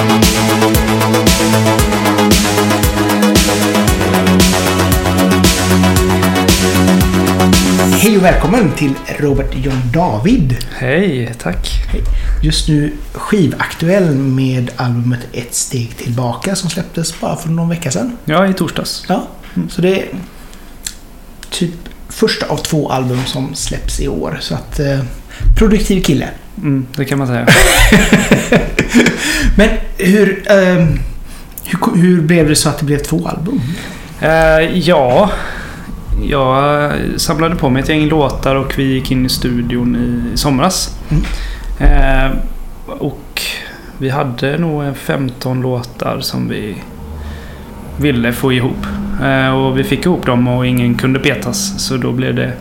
[0.00, 0.08] Hej
[8.16, 10.56] och välkommen till Robert John David.
[10.72, 11.68] Hej, tack.
[12.42, 18.16] Just nu skivaktuell med albumet Ett steg tillbaka som släpptes bara för någon vecka sedan.
[18.24, 19.04] Ja, i torsdags.
[19.08, 19.28] Ja,
[19.70, 20.08] så det är
[21.50, 21.74] typ
[22.08, 24.38] första av två album som släpps i år.
[24.40, 25.00] Så att eh,
[25.58, 26.28] produktiv kille.
[26.62, 27.46] Mm, det kan man säga.
[29.56, 30.86] Men hur, eh,
[31.64, 33.60] hur, hur blev det så att det blev två album?
[34.20, 35.30] Eh, ja,
[36.22, 40.98] jag samlade på mig ett gäng låtar och vi gick in i studion i somras.
[41.08, 41.22] Mm.
[41.78, 42.36] Eh,
[42.86, 43.42] och
[43.98, 46.76] vi hade nog en 15 låtar som vi
[47.96, 48.86] ville få ihop.
[49.22, 51.86] Eh, och vi fick ihop dem och ingen kunde petas.
[51.86, 52.52] Så då blev det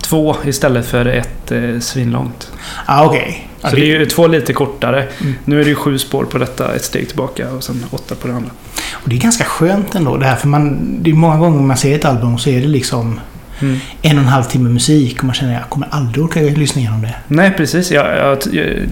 [0.00, 2.52] två istället för ett eh, svinlångt.
[2.86, 3.44] Ah, okej.
[3.44, 5.08] Ja, Så det är ju två lite kortare.
[5.20, 5.34] Mm.
[5.44, 8.28] Nu är det ju sju spår på detta, ett steg tillbaka och sen åtta på
[8.28, 8.50] det andra.
[8.92, 11.76] Och det är ganska skönt ändå det här för man, det är många gånger man
[11.76, 13.20] ser ett album så är det liksom
[13.60, 13.78] Mm.
[14.02, 16.80] en och en halv timme musik och man känner att jag kommer aldrig orka lyssna
[16.80, 17.14] igenom det.
[17.28, 17.90] Nej, precis.
[17.90, 18.38] Jag, jag,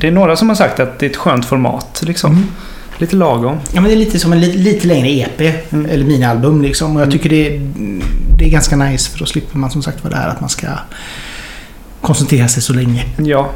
[0.00, 2.03] det är några som har sagt att det är ett skönt format.
[2.06, 2.33] Liksom.
[2.33, 2.47] Mm.
[2.98, 3.56] Lite lagom.
[3.72, 5.41] Ja, men det är lite som en li, lite längre EP,
[5.72, 5.87] Mm.
[5.91, 6.97] eller minialbum liksom.
[6.97, 7.70] Och jag tycker det, är-
[8.39, 10.67] det är ganska nice för då slipper man som sagt vara där att man ska
[12.00, 13.05] koncentrera sig så länge.
[13.17, 13.50] Ja.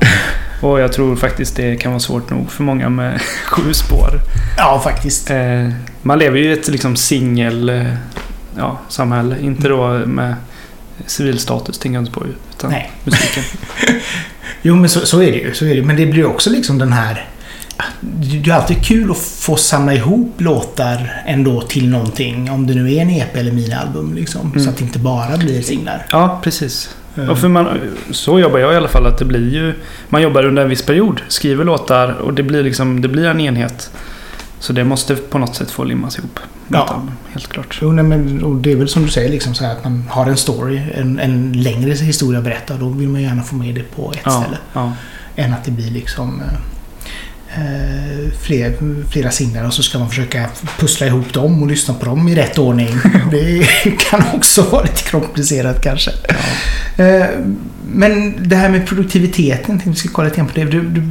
[0.61, 4.21] Och jag tror faktiskt det kan vara svårt nog för många med sju spår.
[4.57, 5.31] Ja, faktiskt.
[5.31, 5.69] Eh,
[6.03, 7.95] man lever ju i ett liksom singel eh,
[8.57, 9.37] ja, samhälle.
[9.41, 10.35] Inte då med
[11.07, 12.27] civilstatus, inte på.
[12.57, 12.93] Utan Nej.
[13.05, 13.43] musiken.
[14.63, 15.55] Jo, men så, så är det ju.
[15.55, 15.83] Så är det.
[15.83, 17.29] Men det blir också liksom den här...
[18.01, 22.51] Det det är alltid kul att få samla ihop låtar ändå till någonting.
[22.51, 24.15] Om det nu är en EP eller minialbum.
[24.15, 24.65] Liksom, Mm.
[24.65, 26.07] Så att det inte bara blir singlar.
[26.11, 26.91] Ja, precis.
[27.17, 27.31] Mm.
[27.31, 27.81] Och för man,
[28.11, 29.07] så jobbar jag i alla fall.
[29.07, 29.75] Att det blir ju...
[30.09, 31.21] Man jobbar under en viss period.
[31.29, 33.01] Skriver låtar och det blir liksom...
[33.01, 33.91] Det blir en enhet.
[34.59, 36.41] Så det måste på något sätt få limmas ihop.
[36.69, 37.03] Ja.
[37.33, 37.79] Helt klart.
[37.83, 40.05] Jo, nej, men, och det är väl som du säger, liksom så här att man
[40.11, 42.75] har en story, en, en längre historia att berätta.
[42.75, 44.59] Då vill man gärna få med det på ett Ja, ställe.
[44.73, 44.93] ja.
[45.37, 46.61] Än att det blir liksom eh, eh,
[48.43, 48.75] fler,
[49.11, 50.47] flera singlar och så ska man försöka
[50.79, 52.89] pussla ihop dem och lyssna på dem i rätt ordning.
[53.31, 53.67] Det
[54.11, 56.11] kan också vara lite komplicerat kanske.
[56.97, 57.27] Eh,
[57.93, 60.65] Men det här med produktiviteten, vi ska kolla lite på det.
[60.65, 61.03] Du, du,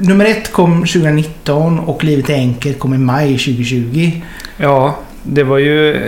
[0.00, 4.10] nummer ett kom 2019 och Livet är enkelt kom i maj 2020.
[4.56, 6.00] ja, det var ju...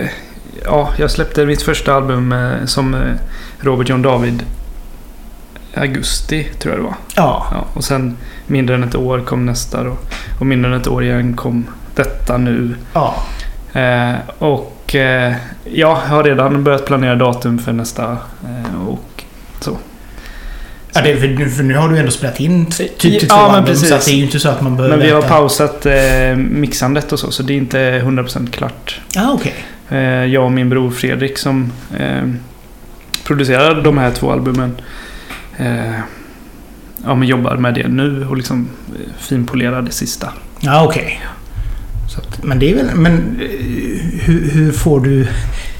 [0.64, 3.00] Ja, jag släppte mitt första album eh, som eh,
[3.60, 4.42] Robert John David
[5.76, 6.94] augusti, tror jag det var.
[7.16, 8.16] Ja, Ja, och sen
[8.46, 9.96] mindre än ett år kom nästa då.
[10.40, 12.74] Och mindre än ett år igen kom detta nu.
[12.92, 13.14] ja.
[13.72, 18.12] Eh, och eh, jag har redan börjat planera datum för nästa.
[18.44, 19.22] Eh, och
[19.60, 19.76] så.
[20.94, 23.42] Ja, det för, nu- för nu har du ändå spelat in typ till två Ja,
[23.46, 23.88] men album, precis.
[23.88, 25.34] så det är ju inte så att man behöver Men vi har vänta.
[25.36, 29.00] pausat eh, mixandet och så, så det är inte 100% klart.
[29.14, 29.54] Ja, okej.
[29.88, 32.22] Eh, jag och min bror Fredrik som eh,
[33.24, 34.76] producerar de här två albumen
[35.58, 35.92] eh,
[37.04, 40.32] ja, men jobbar med det nu och liksom eh, finpolerar det sista.
[40.60, 41.20] Ja, okej.
[42.16, 42.94] Att- Men det är väl...
[42.94, 45.28] Men eh, hur, hur får du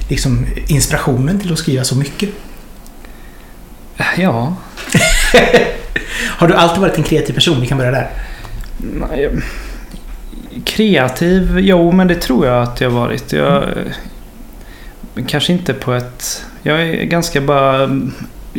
[0.09, 2.31] liksom inspirationen till att skriva så mycket?
[4.17, 4.57] Ja,
[6.21, 7.61] Har du alltid varit en kreativ person?
[7.61, 8.11] Vi kan börja där.
[8.79, 9.31] Nej,
[10.65, 11.59] Kreativ?
[11.59, 13.33] Jo, men det tror jag att jag har varit.
[13.33, 13.65] Jag,
[15.15, 16.45] men Kanske inte på ett...
[16.63, 18.01] Jag är ganska bara...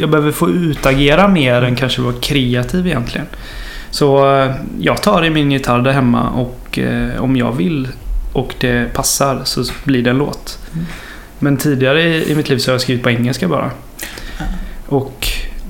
[0.02, 3.28] Jag behöver få utagera mer än kanske vara kreativ egentligen.
[3.90, 7.88] Så eh, jag tar i min gitarr där hemma och eh, om jag vill
[8.34, 10.60] och det passar så blir det en låt.
[10.74, 10.86] Mm.
[11.40, 13.72] Men tidigare i, i mitt liv så har jag skrivit på engelska bara.
[14.88, 15.28] Och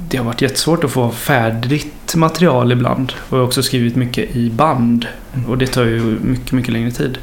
[0.09, 3.13] det har varit jättesvårt att få färdigt material ibland.
[3.29, 5.07] Och jag har också skrivit mycket i band.
[5.33, 5.49] Mm.
[5.49, 7.17] Och det tar ju mycket, mycket längre tid.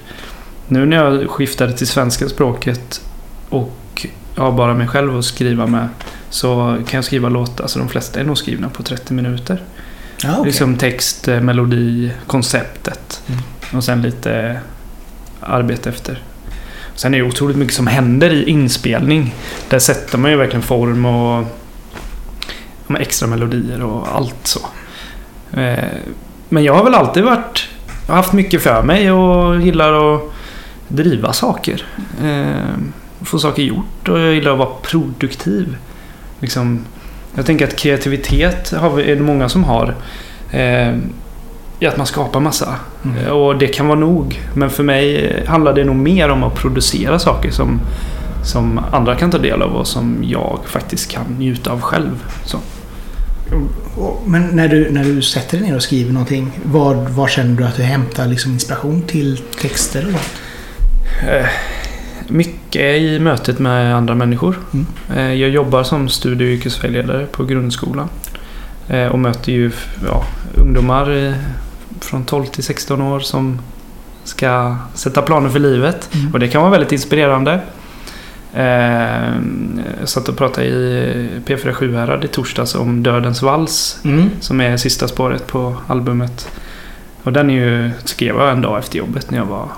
[0.69, 3.01] Nu när jag skiftade till svenska språket
[3.49, 5.89] och jag har bara mig själv att skriva med
[6.35, 9.63] så kan jag skriva låtar, alltså de flesta är nog skrivna på 30 minuter.
[10.23, 10.45] Ja, okej.
[10.45, 13.23] Liksom text, eh, melodi, konceptet.
[13.27, 13.41] Mm.
[13.77, 14.61] Och sen lite
[15.41, 16.23] arbete efter.
[16.95, 19.35] Sen är det otroligt mycket som händer i inspelning.
[19.69, 21.45] Där sätter man ju verkligen form och
[22.99, 24.61] extra melodier och allt så.
[25.61, 25.85] Eh,
[26.49, 27.69] Men jag har väl alltid varit...
[28.09, 30.23] Haft mycket för mig och gillar att
[30.89, 31.85] driva saker.
[32.23, 32.79] Eh,
[33.23, 35.77] Få saker gjort och jag gillar att vara produktiv.
[36.45, 36.81] Liksom,
[37.35, 39.95] jag tänker att kreativitet har är det många som har.
[40.51, 40.95] Eh,
[41.81, 42.75] I att man skapar massa.
[43.05, 43.19] Mm.
[43.19, 44.41] Eh, Och det kan vara nog.
[44.55, 47.81] Men för mig eh, handlar det nog mer om att producera saker som,
[48.45, 52.25] som andra kan ta del av och som jag faktiskt kan njuta av själv.
[52.45, 52.59] Så.
[54.27, 57.65] Men när du, när du sätter dig ner och skriver någonting, var, var känner du
[57.65, 60.07] att du hämtar liksom inspiration till texter?
[60.15, 60.21] Och
[62.29, 64.59] mycket i mötet med andra människor.
[64.73, 64.87] Mm.
[65.17, 68.09] Eh, jag jobbar som studie och yrkesvägledare på grundskolan.
[68.89, 69.71] Eh, och möter ju
[70.07, 70.25] ja,
[70.55, 71.35] ungdomar
[72.01, 73.59] från 12 till 16 år som
[74.25, 76.11] ska sätta planer för livet.
[76.15, 76.33] Mm.
[76.33, 77.61] Och det kan vara väldigt inspirerande.
[78.55, 79.35] Eh,
[80.01, 84.01] jag satt och pratade i P4 Sjuhärad i torsdags om Dödens vals.
[84.05, 84.31] Mm.
[84.41, 86.49] Som är sista spåret på albumet.
[87.23, 89.69] Och den är ju, skrev jag en dag efter jobbet när jag var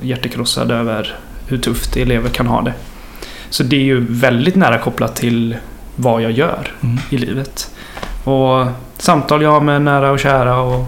[0.00, 2.74] hjärtekrossad över hur tufft elever kan ha det.
[3.50, 5.56] Så det är ju väldigt nära kopplat till
[5.96, 6.98] vad jag gör Mm.
[7.10, 7.70] i livet.
[8.24, 8.66] Och
[8.98, 10.84] samtal jag har med nära och kära och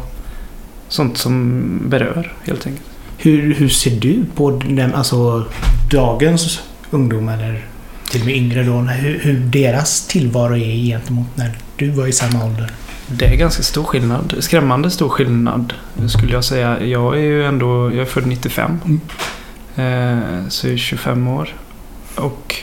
[0.89, 2.87] sånt som berör helt enkelt.
[3.19, 5.45] Hur, hur ser du på den, alltså,
[5.91, 7.65] dagens ungdom eller
[8.11, 8.73] till och med yngre då?
[8.73, 12.71] Hur, hur deras tillvaro är gentemot när du var i samma ålder?
[13.07, 14.35] Det är ganska stor skillnad.
[14.39, 15.73] Skrämmande stor skillnad
[16.09, 16.85] skulle jag säga.
[16.85, 18.79] Jag är ju ändå, jag är född 95.
[18.85, 19.01] Mm.
[19.79, 21.55] Eh, så jag är 25 år.
[22.17, 22.57] Och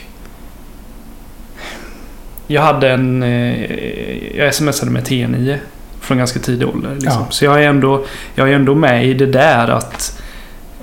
[2.46, 3.22] jag hade en...
[3.22, 5.58] Eh, jag smsade med T9
[6.00, 6.94] från ganska tidig ålder.
[6.94, 7.22] Liksom.
[7.22, 7.26] Ja.
[7.30, 8.04] Så jag är, ändå,
[8.34, 10.22] jag är ändå med i det där att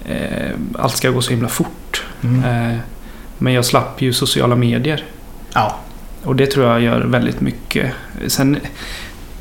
[0.06, 2.06] eh, allt ska gå så himla fort.
[2.24, 2.71] Mm.
[2.71, 2.77] Eh,
[3.38, 5.03] men jag slapp ju sociala medier.
[5.53, 5.80] Ja.
[6.24, 7.91] Och det tror jag gör väldigt mycket.
[8.27, 8.57] Sen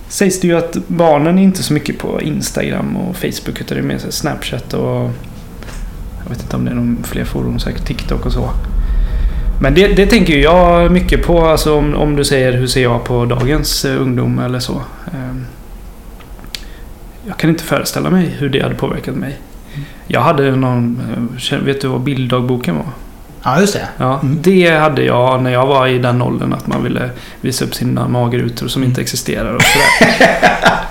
[0.09, 3.79] sägs det ju att barnen är inte så mycket på Instagram och Facebook utan det
[3.79, 5.11] är mer Snapchat och
[6.23, 8.51] jag vet inte om det är någon fler forum, säkert TikTok och så.
[9.61, 13.05] Men det, det tänker jag mycket på, alltså om, om du säger hur ser jag
[13.05, 14.83] på dagens eh, ungdom eller så.
[15.15, 15.45] Ehm,
[17.29, 19.39] Jag kan inte föreställa mig hur det hade påverkat mig.
[20.07, 21.01] Jag hade någon,
[21.53, 22.87] eh, vet du vad bilddagboken var?
[23.45, 23.89] Ja, just det.
[23.99, 24.39] Ja, Mm.
[24.43, 27.11] det hade jag när jag var i den åldern att man ville
[27.41, 30.29] visa upp sina magrutor som inte existerar och sådär.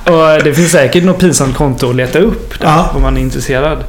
[0.37, 2.91] och det finns säkert något pinsamt konto att leta upp där Ja.
[2.95, 3.83] om man är intresserad.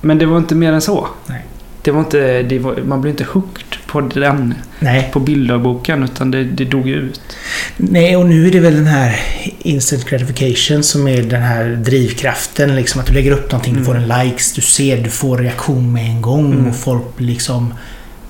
[0.00, 1.08] Men det var inte mer än så.
[1.26, 1.44] Nej.
[1.82, 5.10] Det var inte, det var, man blev inte hooked på den, Nej.
[5.12, 7.20] på bilddagboken utan det, det dog ut.
[7.76, 9.20] Nej, och nu är det väl den här
[9.58, 12.76] instant gratification som är den här drivkraften.
[12.76, 13.86] Liksom att du lägger upp någonting, du Mm.
[13.86, 16.66] får en likes, du ser, du får reaktion med en gång Mm.
[16.68, 17.74] och folk liksom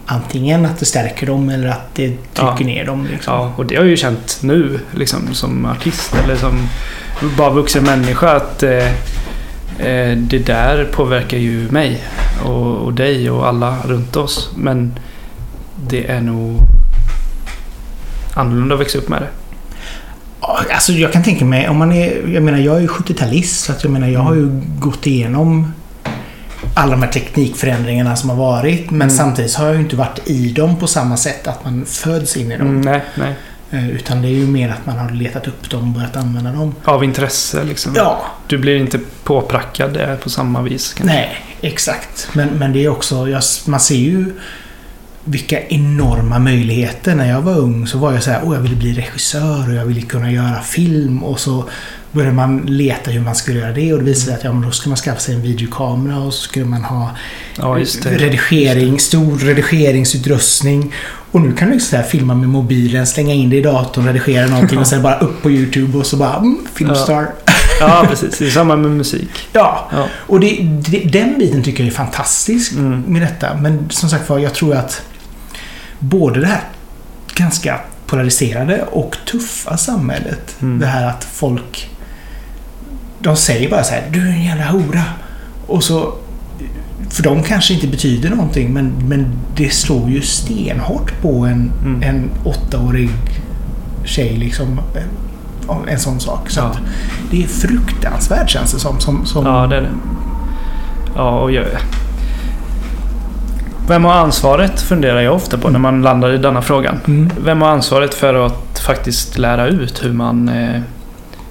[0.07, 2.67] antingen att det stärker dem eller att det trycker Ja.
[2.67, 3.09] ner dem.
[3.13, 3.35] Liksom.
[3.35, 6.69] Ja, och det har jag ju känt nu liksom, som artist eller som
[7.37, 8.87] bara vuxen människa att eh,
[10.17, 12.03] det där påverkar ju mig
[12.45, 14.51] och, och dig och alla runt oss.
[14.57, 14.99] Men
[15.89, 16.57] det är nog
[18.35, 19.29] annorlunda att växa upp med det.
[20.75, 22.29] Alltså jag kan tänka mig, om man är...
[22.35, 25.73] Jag menar, jag är ju 70-talist så att jag menar, jag har ju gått igenom
[26.75, 28.91] alla de här teknikförändringarna som har varit.
[28.91, 29.11] Men Mm.
[29.11, 32.53] samtidigt har jag ju inte varit i dem på samma sätt att man föds in
[32.53, 32.69] i dem.
[32.69, 33.35] Mm, nej, nej.
[33.71, 36.53] Eh, Utan det är ju mer att man har letat upp dem och börjat använda
[36.53, 36.75] dem.
[36.85, 37.93] Av intresse liksom.
[37.97, 40.95] Ja, Du blir inte påprackad där på samma vis.
[40.95, 41.15] kanske.
[41.17, 42.29] nej, exakt.
[42.33, 44.33] Men, men det är också, jag, man ser ju
[45.25, 47.15] vilka enorma möjligheter.
[47.15, 49.75] När jag var ung så var jag så här, åh jag ville bli regissör och
[49.75, 51.23] jag ville kunna göra film.
[51.25, 51.65] Och så
[52.13, 54.63] började man leta hur man skulle göra det och det visade sig att ja, men
[54.63, 57.11] då skulle man skaffa sig en videokamera och så skulle man ha
[57.57, 58.11] Ja, det.
[58.11, 60.95] redigering, stor redigeringsutrustning.
[61.33, 64.79] Och nu kan du liksom filma med mobilen, slänga in det i datorn, redigera någonting
[64.79, 67.27] och sen bara upp på YouTube och så bara mm, Filmstar.
[67.81, 68.39] Ja, precis.
[68.39, 69.31] Det är samma med musik.
[69.53, 70.07] Ja, Ja.
[70.15, 73.01] och det, det, den biten tycker jag är fantastisk Mm.
[73.01, 73.55] med detta.
[73.55, 75.03] Men som sagt var, jag tror att
[75.99, 76.61] både det här
[77.35, 80.57] ganska polariserade och tuffa samhället.
[80.63, 80.79] Mm.
[80.79, 81.91] Det här att folk...
[83.23, 85.03] De säger bara så här, du är en jävla hora.
[85.67, 86.13] Och så...
[87.11, 92.03] För de kanske inte betyder någonting men, men det slår ju stenhårt på en, Mm.
[92.03, 93.11] en åttaårig
[94.05, 94.81] tjej liksom.
[94.95, 96.51] En, en sån sak.
[96.51, 96.73] Så Ja.
[97.31, 99.01] det är fruktansvärt känns det som.
[99.01, 99.89] som, som Ja, det är det.
[101.17, 101.65] Ja, och jag...
[103.89, 106.97] Vem har ansvaret funderar jag ofta på när man landar i denna frågan.
[107.07, 107.31] Mm.
[107.45, 110.81] Vem har ansvaret för att faktiskt lära ut hur man, eh,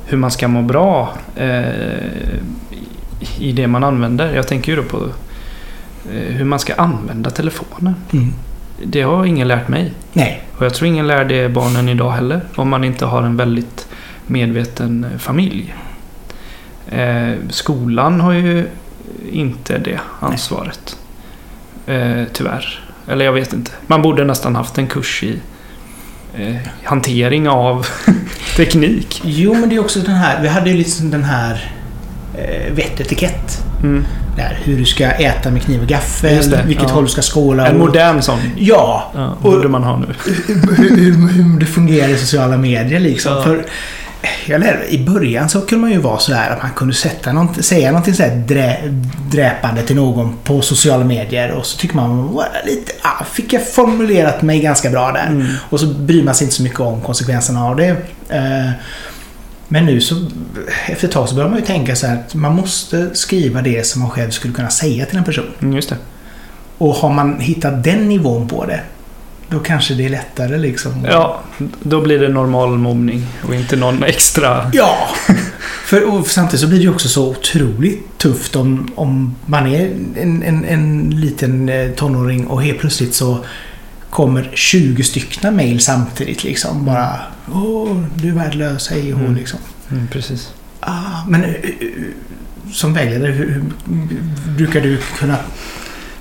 [0.10, 2.40] hur man ska må bra eh,
[3.40, 4.36] i det man använder?
[4.36, 4.98] Jag tänker ju då på
[6.12, 7.96] eh, hur man ska använda telefonen.
[8.14, 8.34] Mm.
[8.84, 9.94] Det har ingen lärt mig.
[10.14, 10.44] Nej.
[10.58, 12.42] Och jag tror ingen lär det barnen idag heller.
[12.56, 13.88] Om man inte har en väldigt
[14.28, 15.76] medveten eh, familj.
[16.88, 18.68] Eh, skolan har ju
[19.32, 20.98] inte det ansvaret.
[21.86, 22.90] Eh, tyvärr.
[23.08, 23.72] Eller jag vet inte.
[23.88, 25.40] Man borde nästan haft en kurs i
[26.40, 27.88] eh, hantering av
[28.58, 29.22] teknik.
[29.26, 30.42] Jo, men det är också den här...
[30.42, 31.72] Vi hade ju liksom den här
[32.38, 33.58] eh, vett och etikett.
[33.84, 34.06] Mm.
[34.38, 36.94] Där, hur du ska äta med kniv och gaffel, det, vilket ja.
[36.94, 37.68] håll du ska skåla.
[37.68, 38.40] En och- modern sån.
[38.58, 40.06] Ja, Ja, borde man ha nu.
[40.48, 43.34] hur, hur, hur det fungerar i sociala medier liksom.
[43.34, 43.44] Ja.
[43.44, 43.66] För
[44.48, 47.34] jag lärde, I början så kunde man ju vara så här att man kunde sätta
[47.34, 48.78] något, säga någonting så drä,
[49.32, 54.42] dräpande till någon på sociala medier och så tycker man lite, ah, fick jag formulerat
[54.42, 55.28] mig ganska bra där.
[55.28, 55.48] Mm.
[55.70, 57.90] Och så bryr man sig inte så mycket om konsekvenserna av det.
[58.30, 58.70] Eh,
[59.68, 60.16] Men nu så
[60.88, 63.88] efter ett tag så börjar man ju tänka så här att man måste skriva det
[63.88, 65.46] som man själv skulle kunna säga till en person.
[65.62, 65.96] Mm, Just det.
[66.78, 68.80] Och har man hittat den nivån på det
[69.50, 71.06] då kanske det är lättare liksom.
[71.06, 71.42] Ja,
[71.84, 74.72] då blir det normal mobbning och inte någon extra...
[74.74, 75.10] Ja!
[75.86, 79.86] För samtidigt så blir det ju också så otroligt tufft om, om man är
[80.22, 83.46] en, en, en liten eh, tonåring och helt plötsligt så
[84.10, 86.86] kommer 20 stycken mejl samtidigt liksom.
[86.86, 87.16] Bara
[87.54, 89.38] Åh, du är värdelös, hej och hå", Mm.
[89.38, 89.60] liksom.
[89.92, 90.54] Mm, precis.
[90.80, 91.56] Ah, men eh, eh,
[92.74, 93.64] som vägledare, hur, hur
[94.58, 95.38] brukar du kunna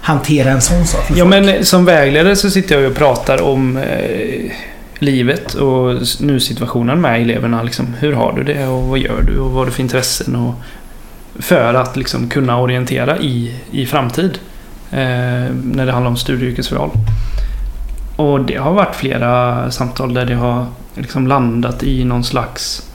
[0.09, 1.11] hantera en sån sak?
[1.15, 4.53] Ja, men eh, som vägledare så sitter jag och pratar om eh,
[4.99, 7.63] livet och nu-situationen med eleverna.
[7.63, 10.37] Liksom, hur har du det och vad gör du och vad har du för intressen?
[10.37, 10.55] Och,
[11.39, 14.39] för att liksom kunna orientera i, i framtid.
[14.91, 16.91] Eh, när det handlar om studie och yrkesval.
[18.17, 22.91] Och det har varit flera samtal där det har liksom landat i någon slags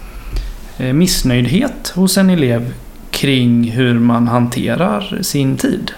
[0.78, 2.74] eh, missnöjdhet hos en elev
[3.12, 5.92] kring hur man hanterar sin tid.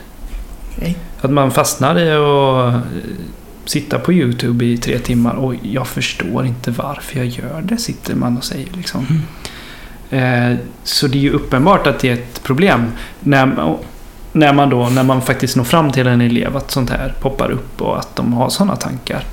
[0.78, 0.98] Okej.
[1.22, 2.80] Att man fastnar i att eh,
[3.66, 8.16] sitta på YouTube i tre timmar och jag förstår inte varför jag gör det, sitter
[8.16, 9.06] man och säger liksom.
[10.10, 10.54] Eh,
[10.84, 13.76] Så det är ju uppenbart att det är ett problem när,
[14.32, 17.52] när man då, när man faktiskt når fram till en elev att sånt här poppar
[17.52, 19.24] upp och att de har sådana tankar.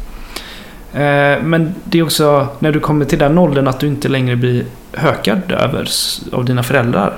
[0.92, 4.36] Eh, Men det är också när du kommer till den åldern att du inte längre
[4.36, 5.88] blir hökad över
[6.32, 7.16] av dina föräldrar.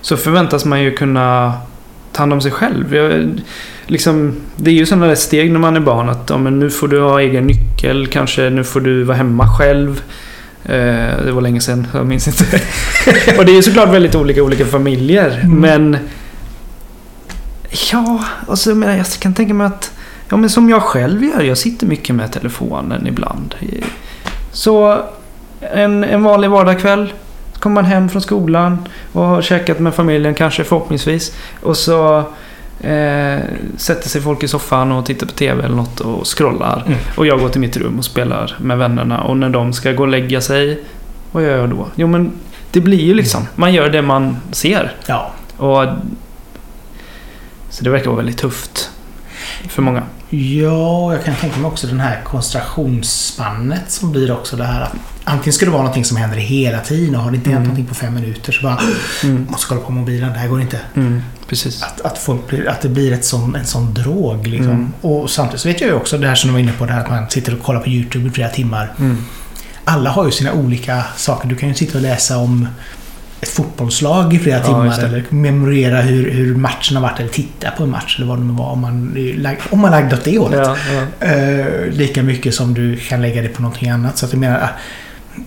[0.00, 1.52] Så förväntas man ju kunna
[2.18, 2.94] ta hand om sig själv.
[2.94, 3.40] Jag,
[3.86, 6.88] liksom, det är ju sådana där steg när man är barn att ja, nu får
[6.88, 10.02] du ha egen nyckel, kanske nu får du vara hemma själv.
[10.64, 12.44] Eh, det var länge sedan, jag minns inte.
[13.38, 15.40] och det är ju såklart väldigt olika olika familjer.
[15.44, 15.60] Mm.
[15.60, 15.98] Men...
[17.92, 19.92] Ja, alltså, jag, menar, jag kan tänka mig att...
[20.28, 21.42] Ja, men som jag själv gör.
[21.42, 23.54] Jag sitter mycket med telefonen ibland.
[24.52, 25.02] Så
[25.60, 27.12] en, en vanlig vardagskväll.
[27.58, 31.36] Kommer man hem från skolan och har käkat med familjen kanske förhoppningsvis.
[31.62, 32.18] Och så
[32.80, 33.38] eh,
[33.76, 36.82] sätter sig folk i soffan och tittar på TV eller något och scrollar.
[36.86, 36.98] Mm.
[37.16, 39.22] Och jag går till mitt rum och spelar med vännerna.
[39.22, 40.84] Och när de ska gå och lägga sig,
[41.32, 41.88] vad gör jag då?
[41.94, 42.32] Jo men
[42.70, 44.96] det blir ju liksom, man gör det man ser.
[45.06, 45.32] Ja.
[45.56, 45.84] Och,
[47.70, 48.90] så det verkar vara väldigt tufft
[49.68, 50.02] för många.
[50.30, 54.94] Ja, jag kan tänka mig också den här koncentrationsspannet som blir också det här att
[55.28, 57.68] antingen ska det vara någonting som händer hela tiden och har det inte hänt Mm.
[57.68, 58.78] någonting på fem minuter så bara
[59.24, 59.46] Mm.
[59.50, 60.78] måste kolla på mobilen, det här går inte.
[60.94, 61.82] Mm, precis.
[61.82, 64.70] Att, att, folk blir, att det blir ett sån, en sån drog liksom.
[64.70, 64.92] Mm.
[65.00, 67.00] Och samtidigt vet jag ju också det här som du var inne på, det här
[67.00, 68.92] att man sitter och kollar på YouTube i flera timmar.
[68.98, 69.16] Mm.
[69.84, 71.48] Alla har ju sina olika saker.
[71.48, 72.68] Du kan ju sitta och läsa om
[73.40, 77.70] ett fotbollslag i flera Ja, timmar eller memorera hur, hur matchen har varit eller titta
[77.70, 79.16] på en match eller vad det nu var om man,
[79.70, 80.60] om man är lagd åt det hållet.
[80.66, 80.76] Ja,
[81.20, 81.26] ja.
[81.26, 84.18] Eh, lika mycket som du kan lägga det på någonting annat.
[84.18, 84.70] Så att jag menar,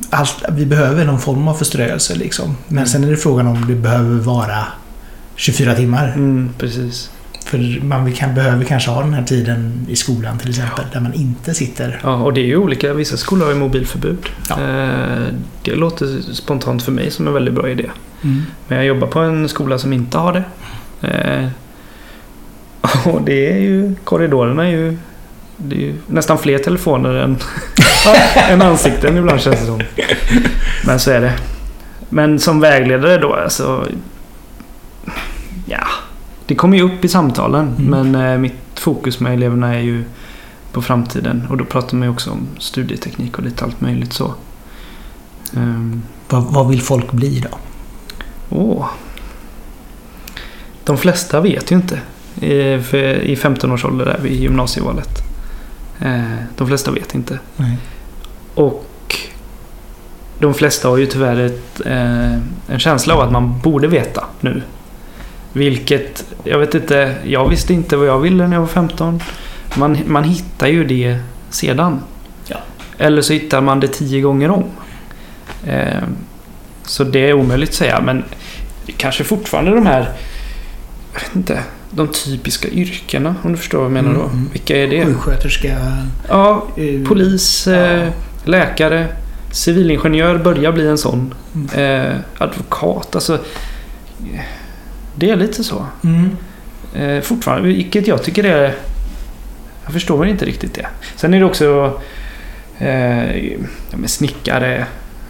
[0.10, 2.55] allt, vi behöver någon form av förströelse liksom.
[2.67, 2.88] Men Mm.
[2.88, 4.65] sen är det frågan om det behöver vara
[5.36, 6.07] 24 timmar.
[6.07, 7.12] Mm, precis.
[7.45, 10.86] För man kan, behöver kanske ha den här tiden i skolan till exempel.
[10.93, 12.00] Där man inte sitter...
[12.03, 12.93] Ja, och det är ju olika.
[12.93, 14.29] Vissa skolor har ju mobilförbud.
[14.50, 14.55] Ja.
[14.62, 15.24] Eh,
[15.63, 17.89] Det låter spontant för mig som en väldigt bra idé.
[18.24, 18.41] Mm.
[18.67, 20.43] Men jag jobbar på en skola som inte har det.
[21.07, 21.48] Eh,
[23.05, 24.98] Och det är ju, korridorerna är ju,
[25.58, 27.38] det är ju nästan fler telefoner än,
[28.50, 29.81] än ansikten ibland känns det som.
[30.86, 31.34] Men så är det.
[32.10, 33.88] Men som vägledare då alltså,
[35.65, 35.88] ja,
[36.46, 37.75] det kommer ju upp i samtalen.
[37.79, 38.12] Mm.
[38.12, 40.03] Men eh, mitt fokus med eleverna är ju
[40.72, 41.48] på framtiden.
[41.50, 44.34] Och då pratar man ju också om studieteknik och lite allt möjligt så.
[45.55, 47.58] Ehm, Vad, vad vill folk bli då?
[48.50, 48.86] Åh.
[50.84, 52.00] De flesta vet ju inte.
[52.46, 55.30] I, för I 15 års ålder är vi i gymnasievalet.
[56.01, 56.22] Eh,
[56.58, 57.39] De flesta vet inte.
[57.58, 57.77] Nej.
[58.55, 58.86] Och
[60.39, 62.34] de flesta har ju tyvärr ett, eh,
[62.67, 64.62] en känsla av att man borde veta nu.
[65.53, 69.20] Vilket, jag vet inte, jag visste inte vad jag ville när jag var 15.
[69.77, 71.17] Man, man hittar ju det
[71.50, 72.00] sedan.
[72.48, 72.58] Ja.
[72.98, 74.63] Eller så hittar man det tio gånger om.
[75.65, 76.03] Eh,
[76.84, 78.24] så det är omöjligt att säga, men
[78.98, 80.12] kanske fortfarande de här,
[81.13, 84.21] jag vet inte, de typiska yrkena om du förstår vad jag menar då.
[84.24, 84.50] Mm.
[84.51, 85.05] Vilka är det?
[85.05, 85.77] Sjuksköterska...
[86.29, 88.12] Ja, eh, Polis, eh, Ja.
[88.43, 89.07] läkare,
[89.51, 91.33] civilingenjör börjar bli en sån.
[91.55, 91.69] Mm.
[92.10, 93.39] Eh, advokat, alltså
[95.15, 95.86] det är lite så.
[96.03, 96.38] Mm.
[96.95, 98.75] Eh, fortfarande, vilket jag tycker är...
[99.83, 100.88] Jag förstår väl inte riktigt det.
[101.15, 102.00] Sen är det också
[102.77, 103.57] eh, ja,
[104.05, 104.86] snickare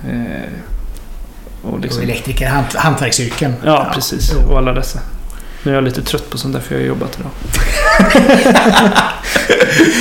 [0.09, 0.49] eh,
[1.61, 3.53] och Och liksom, elektriker, hant, hantverksyrken.
[3.65, 4.31] Ja, precis.
[4.33, 4.51] jo.
[4.51, 4.99] Och alla dessa.
[5.63, 7.31] Nu är jag lite trött på sånt där för jag har jobbat idag.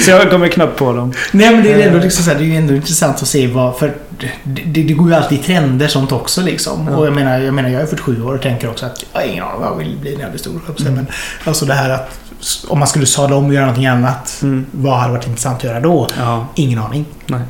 [0.04, 1.12] Så jag kommer knappt på dem.
[1.32, 3.46] Nej men det är ändå, liksom så här, det är ju ändå intressant att se
[3.46, 3.78] vad...
[3.78, 3.96] För
[4.42, 6.88] det, det, går ju alltid i trender sånt också liksom.
[6.90, 6.96] Ja.
[6.96, 9.26] Och jag menar, jag menar, jag är 47 år och tänker också att jag har
[9.26, 10.60] ingen aning vad jag vill bli när jag blir stor.
[10.80, 10.94] Mm.
[10.94, 11.06] Men
[11.44, 12.20] alltså det här att
[12.68, 14.38] om man skulle sadla om och göra någonting annat.
[14.42, 14.66] Mm.
[14.70, 16.08] Vad hade varit intressant att göra då?
[16.18, 17.04] Ja, Ingen aning.
[17.26, 17.40] nej.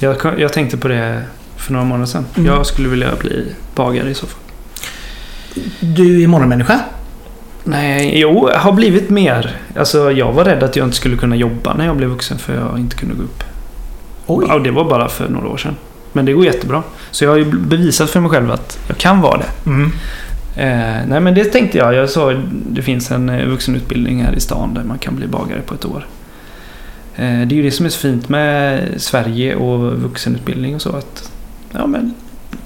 [0.00, 1.22] Jag, jag tänkte på det
[1.56, 2.26] för några månader sedan.
[2.34, 2.46] Mm.
[2.46, 4.40] Jag skulle vilja bli bagare i så fall.
[5.80, 6.80] Du är morgonmänniska.
[7.64, 9.56] Nej, jo, jag har blivit mer.
[9.76, 12.54] Alltså, jag var rädd att jag inte skulle kunna jobba när jag blev vuxen för
[12.54, 13.44] jag inte kunde gå upp.
[14.26, 14.46] Oj.
[14.48, 15.76] Ja, det var bara för några år sedan.
[16.12, 16.82] Men det går jättebra.
[17.10, 19.70] Så jag har ju bevisat för mig själv att jag kan vara det.
[19.70, 19.92] Mm.
[20.56, 21.94] Eh, nej men det tänkte jag.
[21.94, 22.32] Jag sa
[22.70, 25.84] det finns en eh, vuxenutbildning här i stan där man kan bli bagare på ett
[25.84, 26.06] år.
[27.16, 30.96] Eh, det är ju det som är så fint med Sverige och vuxenutbildning och så.
[30.96, 31.30] att
[31.72, 32.14] ja, men,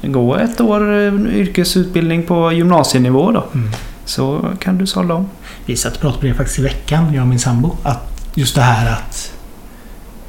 [0.02, 3.44] Gå ett år eh, yrkesutbildning på gymnasienivå då.
[3.54, 3.70] Mm.
[4.04, 5.28] Så kan du sadla om.
[5.66, 7.76] Vi satt och pratade på det faktiskt i veckan, jag och min sambo.
[7.82, 9.32] Att just det här att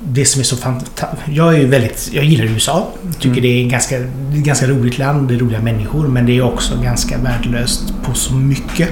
[0.03, 1.21] det som är så fantastiskt.
[1.27, 2.09] Jag är ju väldigt...
[2.13, 2.87] Jag gillar USA.
[3.19, 3.41] Tycker Mm.
[3.41, 3.99] det är ett ganska,
[4.33, 5.27] ganska roligt land.
[5.27, 6.07] Det är roliga människor.
[6.07, 8.89] Men det är också ganska värdelöst på så mycket.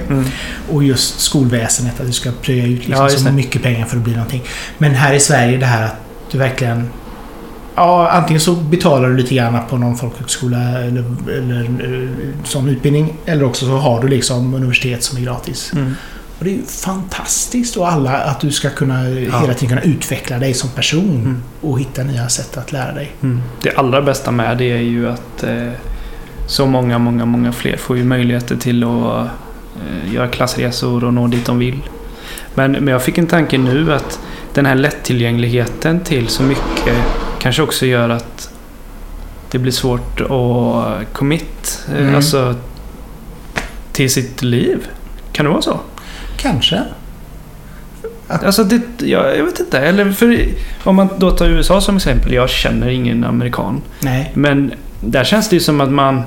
[0.71, 1.99] Och just skolväsendet.
[1.99, 4.43] Att du ska plöja ut liksom Ja, så mycket pengar för att bli någonting.
[4.77, 5.95] Men här i Sverige det här att
[6.31, 6.89] du verkligen...
[7.79, 11.03] Ja, antingen så betalar du lite grann på någon folkhögskola eller,
[11.37, 12.09] eller eh,
[12.43, 13.13] sån utbildning.
[13.25, 15.71] Eller också så har du liksom universitet som är gratis.
[15.73, 15.95] Mm.
[16.39, 20.39] Och det är ju fantastiskt och alla att du ska kunna hela tiden kunna utveckla
[20.39, 21.43] dig som person Mm.
[21.61, 23.11] och hitta nya sätt att lära dig.
[23.21, 23.41] Mm.
[23.61, 25.71] Det allra bästa med det är ju att eh,
[26.47, 29.27] så många, många, många fler får ju möjligheter till att
[29.75, 31.79] eh, göra klassresor och nå dit de vill.
[32.55, 34.19] Men, men jag fick en tanke nu att
[34.53, 36.95] den här lättillgängligheten till så mycket
[37.39, 38.49] kanske också gör att
[39.51, 42.15] det blir svårt att commit eh, Mm.
[42.15, 42.55] alltså,
[43.91, 44.87] till sitt liv.
[45.31, 45.79] Kan det vara så?
[46.37, 46.83] Kanske.
[48.27, 49.79] Alltså det, jag, jag vet inte.
[49.79, 50.45] Eller för,
[50.83, 52.33] om man då tar USA som exempel.
[52.33, 53.81] Jag känner ingen amerikan.
[53.99, 54.31] Nej.
[54.35, 56.21] Men där känns det ju som att man,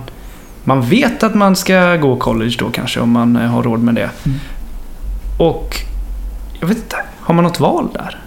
[0.65, 3.95] man vet att man ska gå college då kanske om man eh, har råd med
[3.95, 4.11] det.
[4.27, 4.39] Mm.
[5.39, 5.77] Och
[6.61, 8.19] jag vet inte, har man något val där?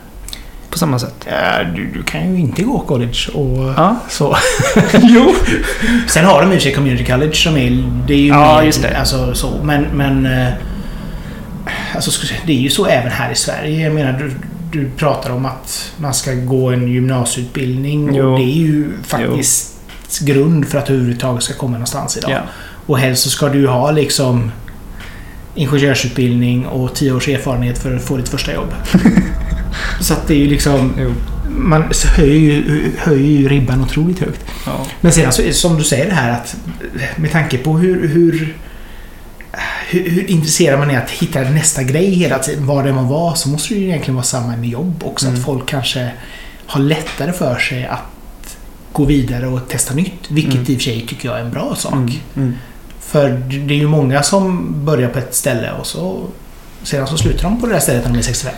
[0.76, 1.28] På samma sätt?
[1.30, 3.96] Ja, du, du kan ju inte gå college och Ja.
[4.10, 4.38] så.
[5.02, 5.34] jo!
[6.08, 7.92] Sen har de för sig community college som är...
[8.08, 8.98] Det är ju Ja, mer, just det.
[8.98, 9.84] Alltså, så, men...
[9.84, 10.54] men eh,
[11.96, 13.84] alltså, det är ju så även här i Sverige.
[13.84, 14.32] Jag menar, du,
[14.80, 18.16] du pratar om att man ska gå en gymnasieutbildning.
[18.16, 18.32] Jo.
[18.32, 19.74] Och det är ju faktiskt
[20.22, 22.32] grund för att du överhuvudtaget ska komma någonstans idag.
[22.32, 22.40] Ja.
[22.86, 24.52] Och helst så ska du ju ha liksom
[25.56, 28.74] ingenjörsutbildning och tio års erfarenhet för att få ditt första jobb.
[30.02, 30.94] så att det är ju liksom...
[31.00, 31.14] Jo.
[31.58, 34.46] Man höjer ju, höjer ju ribban otroligt högt.
[34.66, 34.86] Ja.
[35.02, 36.56] Men sedan så som du säger det här att
[37.16, 38.56] med tanke på hur, hur,
[39.88, 43.36] hur, hur intresserad man är att hitta nästa grej hela tiden, vad det må vara,
[43.36, 45.28] så måste det ju egentligen vara samma med jobb också.
[45.28, 45.40] Mm.
[45.40, 46.12] Att folk kanske
[46.66, 48.58] har lättare för sig att
[48.92, 50.30] gå vidare och testa nytt.
[50.30, 50.72] Vilket Mm.
[50.72, 51.94] i och för sig tycker jag är en bra sak.
[51.94, 52.12] Mm.
[52.36, 52.54] Mm.
[53.00, 53.30] För
[53.68, 56.28] det är ju många som börjar på ett ställe och så
[56.84, 58.54] sedan så slutar de på det där stället när de är 65.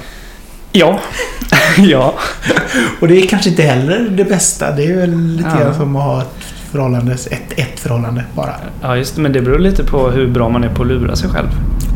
[0.80, 1.00] Ja.
[1.78, 2.14] ja.
[3.00, 4.72] Och det är kanske inte heller det bästa.
[4.72, 5.64] Det är väl lite Ja.
[5.64, 8.56] grann som att ha ett förhållande, ett, ett förhållande bara.
[8.82, 9.22] Ja, just det.
[9.22, 11.48] Men det beror lite på hur bra man är på att lura sig själv.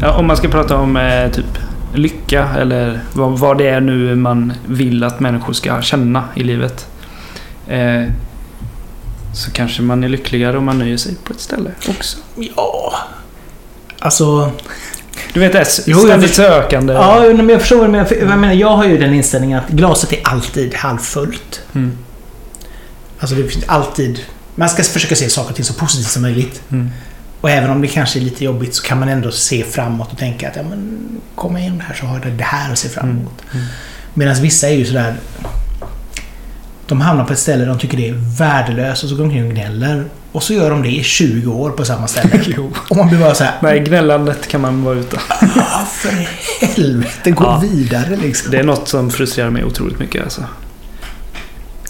[0.01, 1.57] Ja, om man ska prata om eh, typ
[1.93, 6.87] lycka eller vad, vad det är nu man vill att människor ska känna i livet.
[7.67, 8.03] Eh,
[9.33, 12.17] så kanske man är lyckligare om man nöjer sig på ett ställe också.
[12.55, 12.93] Ja.
[13.99, 14.51] Alltså...
[15.33, 16.93] Du vet det jag ständigt sökande.
[16.93, 18.05] Ja, men jag förstår menar.
[18.05, 21.61] För Jag menar, jag har ju den inställningen att glaset är alltid halvfullt.
[21.75, 21.97] Mm.
[23.19, 24.19] Alltså det finns alltid...
[24.55, 26.61] Man ska försöka se saker och ting så positivt som möjligt.
[26.71, 26.89] Mm.
[27.41, 30.17] Och även om det kanske är lite jobbigt så kan man ändå se framåt och
[30.17, 30.99] tänka att ja, men,
[31.35, 33.41] komma igen här så har jag det här att se fram emot.
[33.53, 33.65] Mm.
[34.13, 35.15] Medan vissa är ju sådär...
[36.87, 39.47] De hamnar på ett ställe de tycker det är värdelöst och så går de omkring
[39.47, 40.05] och gnäller.
[40.31, 42.29] Och så gör de det i 20 år på samma ställe.
[42.57, 42.71] Jo.
[42.89, 43.53] och man blir bara såhär...
[43.61, 45.19] Nej, gnällandet kan man vara utan.
[45.55, 46.09] Ja, för
[46.65, 47.59] helvete, gå Ja.
[47.63, 48.51] vidare liksom.
[48.51, 50.43] Det är något som frustrerar mig otroligt mycket alltså.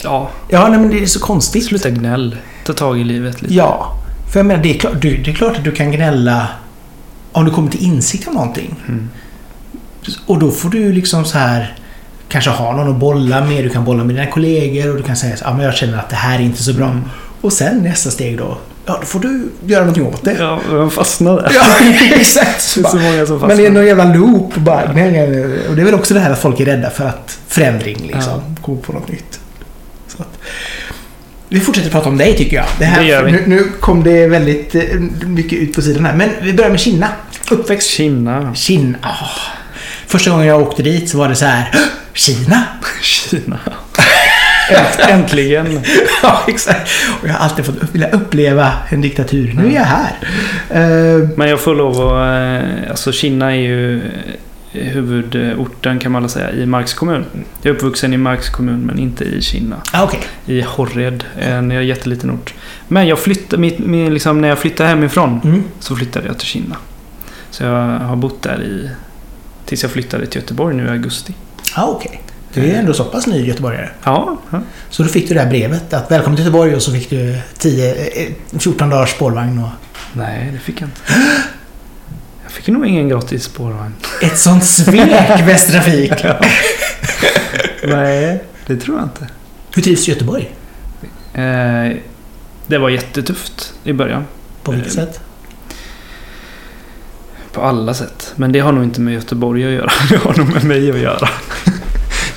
[0.04, 1.65] Ja, Ja, nej, men det är så konstigt.
[1.65, 2.36] sluta gnäll.
[2.65, 3.54] Ta tag i livet lite.
[3.54, 3.97] Ja.
[4.32, 6.47] För jag menar, det är, klart, du, det är klart att du kan gnälla
[7.32, 8.75] om du kommer till insikt om någonting.
[8.88, 9.10] Mm.
[10.25, 11.75] Och då får du liksom så här
[12.30, 13.63] kanske ha någon att bolla med.
[13.63, 15.97] Du kan bolla med dina kollegor och du kan säga så, ja, men jag känner
[15.97, 16.86] att det här är inte så bra.
[16.86, 17.01] Mm.
[17.41, 18.43] Och sen nästa steg då.
[18.43, 18.58] Ja,
[18.93, 20.34] ja, då får du göra någonting åt det.
[20.39, 21.51] Ja, jag fastnade där.
[21.56, 21.65] Ja,
[22.15, 22.75] exakt.
[22.75, 23.69] Det är så många som Men det är fastnar.
[23.69, 24.56] någon jävla loop.
[24.56, 25.43] Bara, nej.
[25.69, 28.56] Och det är väl också det här att folk är rädda för att förändring liksom.
[28.62, 29.39] Gå på något nytt.
[30.08, 30.38] Så att,
[31.49, 32.65] vi fortsätter prata om dig tycker jag.
[32.80, 33.32] Det, här, Det gör vi.
[33.32, 34.82] Nu, nu kom det väldigt eh,
[35.25, 36.13] mycket ut på sidan här.
[36.15, 37.08] Men vi börjar med Kina.
[37.51, 37.89] Uppväxt.
[37.89, 38.56] Kina.
[38.56, 38.97] Kina.
[39.01, 39.30] Ah.
[40.08, 41.69] Första gången jag åkte dit så var det så här.
[41.73, 41.80] "Hå!
[42.13, 42.63] Kina?
[43.01, 43.60] Kina.
[44.69, 45.80] Änt- Äntligen.
[46.24, 46.89] ja, exakt.
[47.21, 49.54] Och jag har alltid fått upp, vilja uppleva en diktatur.
[49.58, 50.13] Nu är jag här.
[50.69, 52.63] Eh, Men jag får lov att...
[52.86, 53.97] eh, Alltså Kina är ju
[54.74, 57.26] eh, huvudorten kan man väl säga i Marks kommun.
[57.62, 59.76] Jag är uppvuxen i Marks kommun men inte i Kina.
[59.93, 60.19] ah, Okej.
[60.45, 62.54] I Horred, en jätteliten ort.
[62.88, 65.63] Men jag flyttade, mitt, min, liksom, när jag flyttade hemifrån Mm.
[65.80, 66.76] så flyttade jag till Kina.
[67.52, 68.89] Så jag har bott där i...
[69.65, 71.34] Tills jag flyttade till Göteborg nu i augusti.
[71.76, 72.21] Ah, okej.
[72.53, 73.89] Du är ändå så pass ny göteborgare.
[74.03, 74.61] Ja, ja.
[74.89, 77.37] Så då fick du det här brevet att välkommen till Göteborg och så fick du
[77.57, 79.69] 10, eh, 14 dagars spårvagn och
[80.13, 81.01] Nej, det fick jag inte.
[82.43, 83.93] Jag fick nog ingen gratis spårvagn.
[84.21, 86.11] ett sånt svek Västtrafik.
[87.83, 89.27] Nej, det tror jag inte.
[89.75, 90.51] Hur trivs du i Göteborg?
[91.33, 91.97] Eh,
[92.67, 94.25] det var jättetufft i början.
[94.63, 95.19] På vilket Eh, sätt?
[97.51, 98.33] På alla sätt.
[98.35, 99.91] Men det har nog inte med Göteborg att göra.
[100.09, 101.29] Det har nog med mig att göra.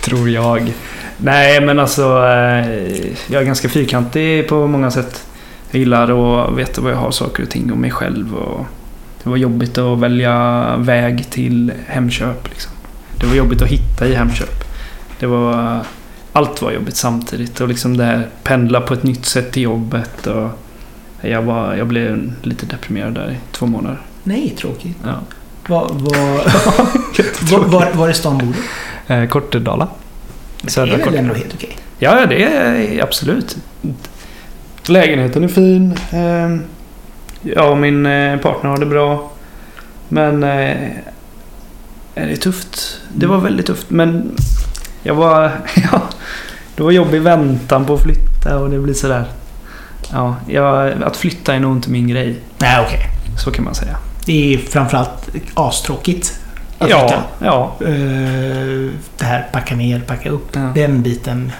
[0.05, 0.73] Tror jag.
[1.19, 2.03] Nej, men alltså.
[2.03, 2.97] Eh,
[3.31, 5.27] jag är ganska fyrkantig på många sätt.
[5.71, 8.35] Jag gillar att veta vad jag har saker och ting om mig själv.
[8.35, 8.67] Och
[9.23, 12.49] det var jobbigt att välja väg till Hemköp.
[12.49, 12.73] Liksom.
[13.21, 14.65] Det var jobbigt att hitta i Hemköp.
[15.19, 15.81] Det var...
[16.33, 17.61] Allt var jobbigt samtidigt.
[17.61, 20.27] Och liksom det här pendla på ett nytt sätt till jobbet.
[20.27, 20.49] Och
[21.21, 24.01] jag, var, jag blev lite deprimerad där i två månader.
[24.23, 24.97] Nej, tråkigt.
[25.05, 25.21] Ja.
[25.69, 26.45] Var, var,
[27.51, 28.55] var, var, var i stan bor du?
[29.07, 29.89] Eh, Kortedala.
[30.63, 31.29] Det Södra är väl Kortedala.
[31.29, 31.77] ändå helt okej?
[31.99, 33.57] Ja, det är absolut.
[34.87, 35.99] Lägenheten är fin.
[36.13, 36.57] Eh,
[37.43, 39.31] Jag och min eh, partner har det bra.
[40.09, 40.77] Men eh,
[42.15, 43.01] det är tufft.
[43.15, 43.91] Det var väldigt tufft.
[43.91, 44.37] Men
[45.03, 45.51] jag var...
[45.93, 46.03] Ja,
[46.77, 49.25] det var jobbig väntan på att flytta och det blir sådär.
[50.13, 52.37] Ja, jag, att flytta är nog inte min grej.
[52.59, 53.01] Nej, okej.
[53.45, 53.97] Så kan man säga.
[54.27, 56.41] Det är framförallt astråkigt
[56.79, 57.77] att Ja, ja.
[57.81, 60.49] Eh, Det här packa ner, packa upp.
[60.53, 60.61] Ja.
[60.75, 61.53] Den biten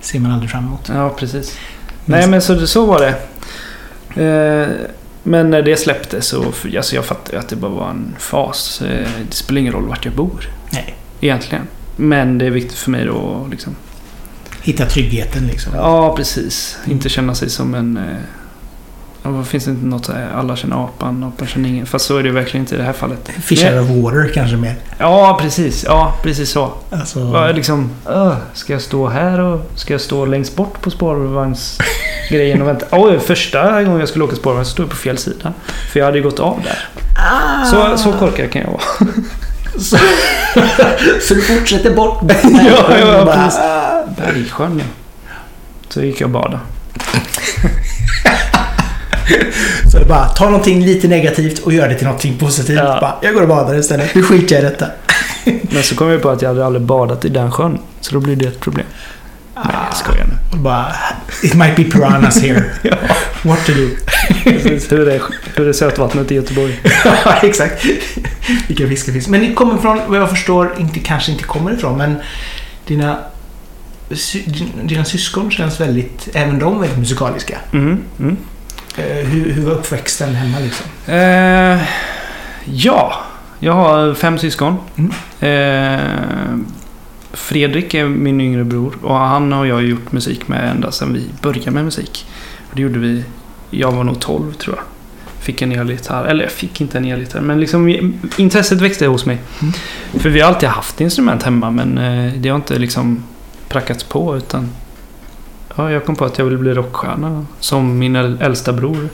[0.00, 0.90] ser man aldrig fram emot.
[0.94, 1.58] Ja, precis.
[2.04, 3.14] Nej, men så, så var det.
[4.24, 4.68] Eh,
[5.22, 6.44] men när det släpptes så...
[6.76, 8.82] Alltså jag fattade ju att det bara var en fas.
[8.82, 10.48] Eh, det spelar ingen roll vart jag bor.
[10.70, 10.94] Nej.
[11.20, 11.64] Egentligen.
[11.96, 13.76] Men det är viktigt för mig då att liksom...
[14.62, 15.72] Hitta tryggheten liksom.
[15.74, 16.78] Ja, precis.
[16.86, 18.00] Inte känna sig som en...
[19.22, 21.86] Ja, finns det inte något så här, alla känner apan, apan känner ingen.
[21.86, 23.28] Fast så är det verkligen inte i det här fallet.
[23.42, 24.74] Fish out of water kanske mer.
[24.98, 25.84] Ja, precis.
[25.84, 26.72] Ja, precis så.
[26.90, 30.90] Alltså, Ja, liksom, öh, ska jag stå här och ska jag stå längst bort på
[30.90, 32.86] spårvagnsgrejen och vänta?
[32.92, 35.52] Oj, första gången jag skulle åka spårvagn så stod jag på fel sida.
[35.92, 36.88] För jag hade ju gått av där.
[37.18, 38.82] ah, Så, så korkad kan jag vara.
[39.80, 39.96] så,
[41.20, 42.20] så du fortsätter bort?
[42.42, 43.58] Ja, ja, Bara, precis.
[43.60, 44.02] ah.
[44.16, 44.84] Bergsjön ja.
[45.88, 46.58] Så gick jag och badade.
[49.92, 52.78] Så det bara, ta någonting lite negativt och gör det till någonting positivt.
[52.78, 52.98] Ja.
[53.00, 54.14] Bara, jag går och badar istället.
[54.14, 54.86] Nu skiter jag i detta.
[55.70, 57.78] Men så kom jag på att jag hade aldrig badat i den sjön.
[58.00, 58.86] Så då blir det ett problem.
[59.54, 60.34] Nej, jag skojar nu.
[60.52, 60.86] Och bara,
[61.42, 62.64] it might be piranhas here.
[62.82, 62.96] Ja,
[63.42, 63.88] What to do?
[64.44, 64.92] precis.
[64.92, 65.20] Hur är,
[65.56, 66.80] hur är sötvattnet i Göteborg?
[67.04, 67.84] Ja, exakt.
[68.68, 69.28] Vilka fiskar finns.
[69.28, 72.16] Men ni kommer från, vad jag förstår, inte, kanske inte kommer ifrån, men
[72.86, 73.18] dina,
[74.82, 77.58] dina syskon känns väldigt, även de väldigt musikaliska.
[77.72, 78.36] Mm, mm.
[78.98, 80.86] Eh, hur, hur var uppväxten hemma liksom?
[81.06, 81.82] Eh,
[82.64, 83.12] ja,
[83.58, 84.76] jag har fem syskon.
[84.96, 85.12] Mm.
[85.40, 86.58] Eh,
[87.32, 91.24] Fredrik är min yngre bror och han har jag gjort musik med ända sedan vi
[91.42, 92.26] började med musik.
[92.72, 93.24] Det gjorde vi,
[93.70, 94.84] jag var nog 12 tror jag.
[95.44, 99.38] Fick en elgitarr, eller jag fick inte en elgitarr men liksom intresset växte hos mig.
[99.60, 99.72] Mm.
[100.12, 103.24] För vi har alltid haft instrument hemma men eh, det har inte liksom
[103.68, 104.70] prackats på utan
[105.78, 109.08] ja, jag kom på att jag ville bli rockstjärna som min äl- äldsta bror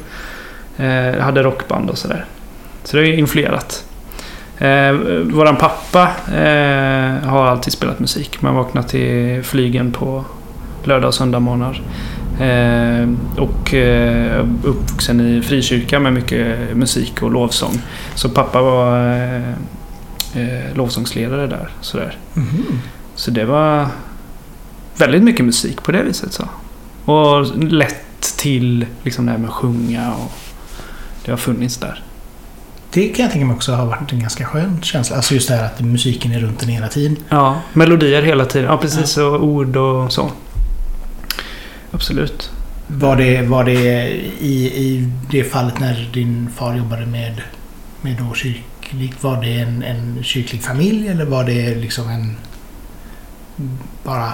[0.76, 2.24] eh, hade rockband och sådär.
[2.84, 3.84] Så det har influerat.
[4.58, 4.92] Eh,
[5.24, 6.02] våran pappa
[6.34, 8.42] eh, har alltid spelat musik.
[8.42, 10.24] Man vaknar till flygen på
[10.84, 11.82] lördag och söndag morgnar.
[12.40, 17.82] Eh, och eh, uppvuxen i frikyrka med mycket musik och lovsång.
[18.14, 19.48] Så pappa var eh,
[20.34, 21.68] eh, lovsångsledare där.
[21.80, 22.16] Sådär.
[22.34, 22.80] Mhm.
[23.14, 23.86] Så det var
[24.96, 26.32] väldigt mycket musik på det viset.
[26.32, 26.48] Så.
[27.12, 30.32] Och lätt till liksom det här med att sjunga och
[31.24, 32.02] det har funnits där.
[32.90, 35.16] Det kan jag tänka mig också har varit en ganska skön känsla.
[35.16, 37.16] Alltså just det här att musiken är runt en hela tiden.
[37.28, 38.70] Ja, melodier hela tiden.
[38.70, 39.16] Ja, precis.
[39.16, 40.30] Och ord och så.
[41.90, 42.50] Absolut.
[42.86, 44.08] Var det, var det
[44.40, 47.42] i, i det fallet när din far jobbade med,
[48.02, 52.36] med då kyrkligt, var det en, en kyrklig familj eller var det liksom en...
[54.02, 54.32] Bara...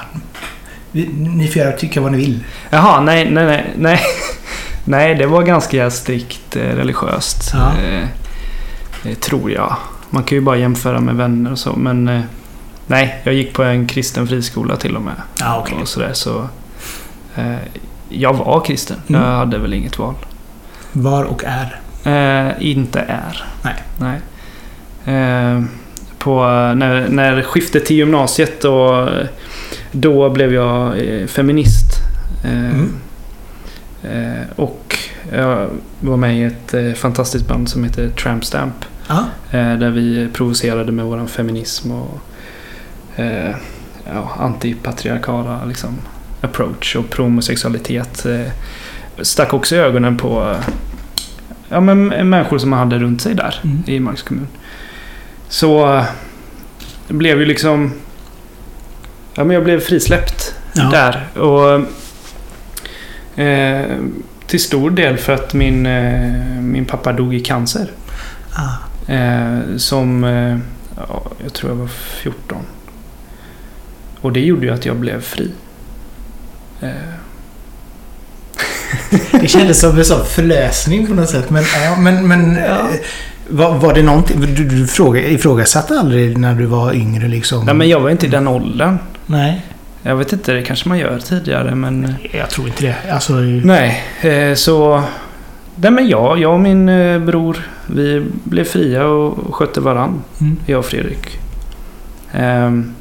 [0.92, 2.44] Ni får göra tycka vad ni vill.
[2.70, 3.74] Jaha, nej, nej, nej.
[3.76, 4.00] Nej,
[4.85, 7.50] nej det var ganska strikt eh, religiöst.
[7.54, 7.72] Ja.
[7.83, 8.02] Eh,
[9.04, 9.76] eh, tror jag.
[10.11, 12.09] Man kan ju bara jämföra med vänner och så, men...
[12.09, 12.20] Eh,
[12.87, 15.14] nej, jag gick på en kristen friskola till och med.
[15.40, 15.78] Ja, okej.
[15.83, 16.48] Och sådär, så...
[17.37, 17.56] Eh,
[18.09, 18.96] jag var kristen.
[19.09, 19.22] Mm.
[19.22, 20.14] Jag hade väl inget val.
[20.92, 21.80] Var och är.
[22.04, 23.44] Eh, inte är.
[23.62, 23.74] Nej.
[23.98, 24.20] Nej.
[26.20, 26.40] Eh, på,
[26.74, 29.09] när, när skiftet till gymnasiet och
[29.92, 31.87] då blev jag eh, feminist.
[32.44, 32.92] Eh, Mm.
[34.02, 34.96] eh, och
[35.33, 35.68] jag
[36.00, 38.74] var med i ett eh, fantastiskt band som heter Tramp Stamp.
[39.09, 39.24] Ja.
[39.50, 42.20] Eh, där vi provocerade med våran feminism och
[43.16, 43.54] eh,
[44.14, 45.98] ja, antipatriarkala liksom,
[46.40, 48.26] approach och promosexualitet.
[48.26, 48.52] Eh,
[49.22, 50.68] stack också i ögonen på eh,
[51.68, 53.83] ja, men, människor som man hade runt sig där Mm.
[53.87, 54.46] i Marks kommun.
[55.50, 56.04] Så eh,
[57.08, 57.92] det blev ju liksom...
[59.34, 60.82] Ja, men jag blev frisläppt Ja.
[60.82, 61.38] där.
[61.40, 61.74] Och
[63.42, 63.86] eh,
[64.46, 67.90] till stor del för att min, eh, min pappa dog i cancer.
[68.54, 69.12] Ah.
[69.12, 70.24] Eh, som...
[70.24, 70.58] Eh,
[70.96, 72.58] ja, jag tror jag var 14.
[74.20, 75.50] Och det gjorde ju att jag blev fri.
[76.80, 76.90] Eh,
[79.40, 81.50] Det kändes som en sån förlösning på något sätt.
[81.50, 82.88] Men, ja, men, men Ja.
[83.50, 84.40] Var, var det någonting...
[84.40, 87.64] Du, du fråga, ifrågasatte aldrig när du var yngre liksom?
[87.64, 88.98] nej, men jag var inte i den åldern.
[89.26, 89.66] Nej,
[90.02, 92.14] Jag vet inte, det kanske man gör tidigare men...
[92.32, 93.12] jag tror inte det.
[93.12, 93.32] Alltså,
[93.64, 95.02] Nej, eh, så...
[95.76, 100.22] Nej men jag, jag och min eh, bror, vi blev fria och skötte varann.
[100.40, 100.56] mm.
[100.66, 101.38] Jag och Fredrik.
[102.32, 102.94] Ehm,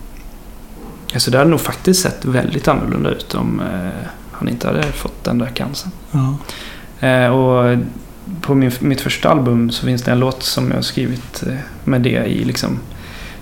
[1.14, 3.90] alltså det hade nog faktiskt sett väldigt annorlunda ut om eh,
[4.32, 5.92] han inte hade fått den där cancern.
[6.12, 7.32] ja.
[7.32, 7.78] Och
[8.42, 11.54] på min, mitt första album så finns det en låt som jag har skrivit eh,
[11.84, 12.80] med det i liksom...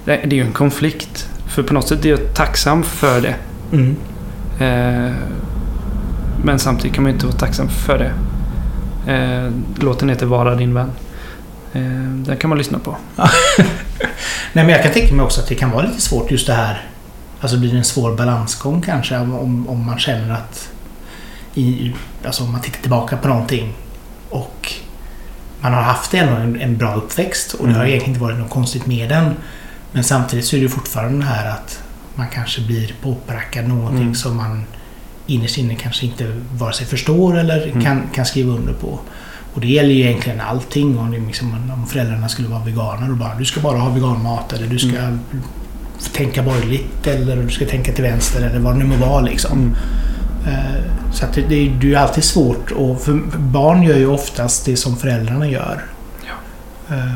[0.05, 1.29] Det, är ju en konflikt.
[1.47, 3.35] För på något sätt är jag tacksam för det.
[3.71, 3.95] Mm.
[4.59, 5.15] Eh,
[6.43, 8.11] men samtidigt kan man ju inte vara tacksam för det.
[9.13, 9.51] Eh,
[9.83, 10.91] låten heter Vara din vän.
[11.73, 11.81] Eh,
[12.25, 12.97] den kan man lyssna på.
[14.53, 16.53] Nej, men jag kan tänka mig också att det kan vara lite svårt just det
[16.53, 16.85] här.
[17.41, 20.69] Alltså blir det en svår balansgång kanske om, om man känner att...
[21.53, 21.93] I,
[22.25, 23.73] alltså om man tittar tillbaka på någonting
[24.29, 24.73] och
[25.61, 27.87] man har haft en, en bra uppväxt och det har Mm.
[27.89, 29.33] egentligen inte varit något konstigt med den.
[29.91, 31.79] Men samtidigt så är det fortfarande det här att
[32.15, 34.15] man kanske blir påprackad någonting Mm.
[34.15, 34.63] som man
[35.27, 37.83] innerst inne kanske inte vare sig förstår eller Mm.
[37.83, 38.99] kan, kan skriva under på.
[39.53, 40.97] Och det gäller ju egentligen allting.
[40.99, 44.53] Om, det liksom, om föräldrarna skulle vara veganer och bara du ska bara ha veganmat
[44.53, 45.19] eller du ska Mm.
[46.13, 49.75] tänka borgerligt eller du ska tänka till vänster eller vad det nu må vara liksom.
[50.47, 50.81] Eh,
[51.13, 53.01] Så att det, är- ju alltid svårt och
[53.37, 55.81] barn gör ju oftast det som föräldrarna gör.
[56.27, 56.95] Ja.
[56.95, 57.11] Eh,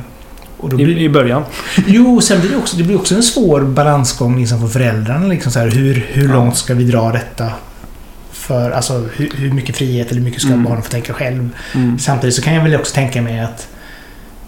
[0.58, 1.44] Och då I, blir, I början.
[1.88, 5.28] jo, sen blir det också, det blir också en svår balansgång liksom för föräldrarna.
[5.28, 6.34] Liksom så här, hur, hur Ja.
[6.36, 7.50] långt ska vi dra detta?
[8.32, 10.63] För, alltså, hur, hur mycket frihet eller hur mycket ska Mm.
[10.63, 11.50] barnen få tänka själv?
[11.76, 12.00] Mm.
[12.00, 13.67] Samtidigt så kan jag väl också tänka mig att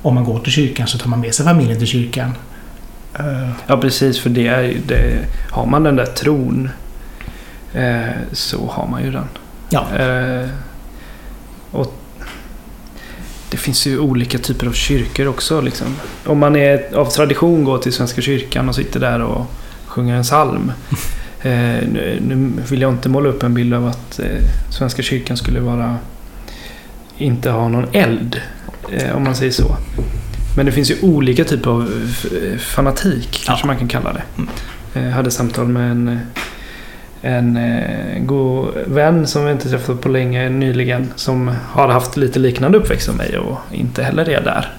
[0.01, 2.31] om man går till kyrkan så tar man med sig familjen till kyrkan.
[3.19, 4.19] Eh, Ja, precis.
[4.19, 5.19] För det är det,
[5.51, 6.69] har man den där tron
[8.31, 9.27] så har man ju den.
[9.69, 9.87] Ja.
[9.97, 10.49] Eh,
[11.71, 11.93] och
[13.49, 15.61] det finns ju olika typer av kyrkor också.
[15.61, 15.87] Liksom.
[16.25, 19.45] Om man är av tradition går till Svenska kyrkan och sitter där och
[19.85, 20.71] sjunger en psalm.
[21.45, 21.49] Eh,
[21.91, 24.25] nu, nu vill jag inte måla upp en bild av att eh,
[24.71, 25.97] Svenska kyrkan skulle vara
[27.17, 28.41] inte ha någon eld.
[28.91, 29.75] Eh, om man säger så.
[30.57, 34.23] Men det finns ju olika typer av f- fanatik, kanske man kan kalla det.
[34.37, 34.49] Mm.
[35.09, 36.19] Jag hade samtal med en,
[37.25, 41.13] en eh, god vän som jag inte träffat på länge nyligen.
[41.15, 44.71] Som har haft lite liknande uppväxt som mig och inte heller är där.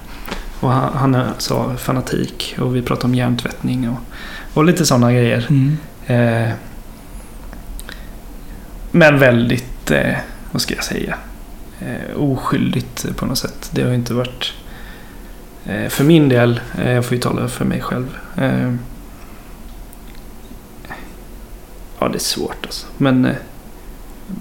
[0.60, 3.98] Och han, han sa fanatik och vi pratade om hjärntvättning och,
[4.54, 5.46] och lite sådana grejer.
[5.50, 5.76] mm.
[6.06, 6.52] Eh,
[8.90, 10.16] men väldigt, eh,
[10.52, 11.14] vad ska jag säga,
[11.80, 13.70] eh, oskyldigt på något sätt.
[13.72, 14.52] Det har ju inte varit,
[15.66, 18.18] eh, för min del, eh, jag får ju tala för mig själv.
[18.36, 18.74] Eh,
[22.04, 22.86] ja, det är svårt alltså.
[22.96, 23.32] Men eh,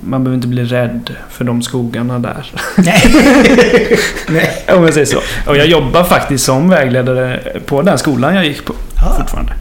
[0.04, 2.52] man behöver inte bli rädd för de skogarna där.
[2.78, 3.02] Nej.
[4.30, 4.66] Nej.
[4.78, 5.18] Om jag säger så.
[5.48, 9.16] Och jag jobbar faktiskt som vägledare på den skolan jag gick på Ja.
[9.20, 9.54] fortfarande.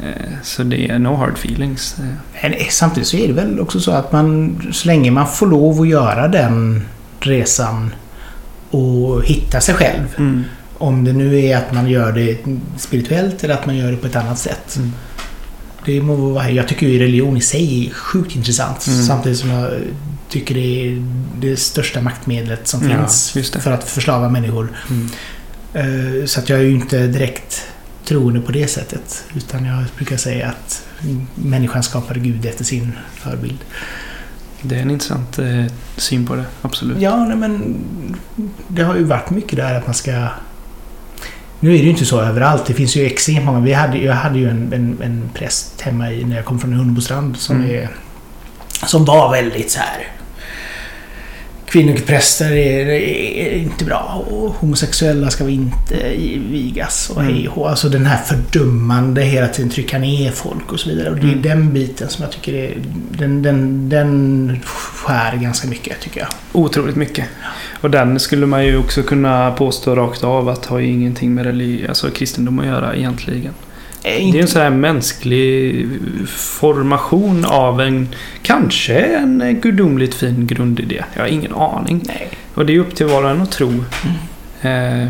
[0.00, 1.96] Eh, Så det är no hard feelings.
[1.98, 2.04] Eh,
[2.50, 5.80] Men samtidigt så är det väl också så att man, så länge man får lov
[5.80, 6.82] att göra den
[7.20, 7.94] resan
[8.70, 10.14] och hitta sig själv.
[10.18, 10.44] Mm.
[10.78, 12.38] Om det nu är att man gör det
[12.78, 14.76] spirituellt eller att man gör det på ett annat sätt.
[14.76, 14.92] Mm.
[15.84, 18.86] Det må vara, jag tycker ju religion i sig är sjukt intressant.
[18.86, 19.02] Mm.
[19.02, 19.70] Samtidigt som jag
[20.28, 21.06] tycker det är
[21.40, 24.72] det största maktmedlet som Ja, finns för att förslava människor.
[24.90, 25.08] Mm.
[25.74, 27.62] Eh, Så att jag är ju inte direkt
[28.04, 29.24] troende på det sättet.
[29.36, 30.82] Utan jag brukar säga att
[31.34, 33.58] människan skapade Gud efter sin förebild.
[34.62, 35.64] Det är en intressant eh,
[35.96, 37.00] syn på det, absolut.
[37.00, 37.76] Ja, nej, men
[38.68, 40.28] det har ju varit mycket där att man ska...
[41.60, 42.66] Nu är det ju inte så överallt.
[42.66, 43.60] Det finns ju extremt många.
[43.60, 46.72] Vi hade, jag hade ju en, en, en präst hemma i, när jag kom från
[46.72, 47.70] Hunnebostrand som, Mm.
[47.70, 47.88] är,
[48.86, 50.06] som var väldigt så här...
[51.74, 56.08] Kvinnopräster är, är inte bra och homosexuella ska vi inte
[56.50, 57.34] vigas och Mm.
[57.34, 57.70] hej och.
[57.70, 61.10] Alltså den här fördömande, hela tiden trycka ner folk och så vidare.
[61.10, 61.42] Och det är Mm.
[61.42, 62.74] den biten som jag tycker är...
[63.18, 66.28] Den, den, den skär ganska mycket tycker jag.
[66.52, 67.26] Otroligt mycket.
[67.80, 71.46] Och den skulle man ju också kunna påstå rakt av att har ju ingenting med
[71.46, 73.52] religi- alltså kristendom att göra egentligen.
[74.04, 75.86] Det är en sån här mänsklig
[76.28, 78.08] formation av en,
[78.42, 81.04] kanske en gudomligt fin grundidé.
[81.14, 82.02] Jag har ingen aning.
[82.06, 82.28] Nej.
[82.54, 83.68] Och det är upp till var och en att tro.
[84.62, 85.06] Eh,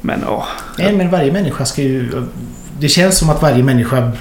[0.00, 0.46] men ja,
[0.78, 2.10] Nej, men varje människa ska ju...
[2.78, 4.12] Det känns som att varje människa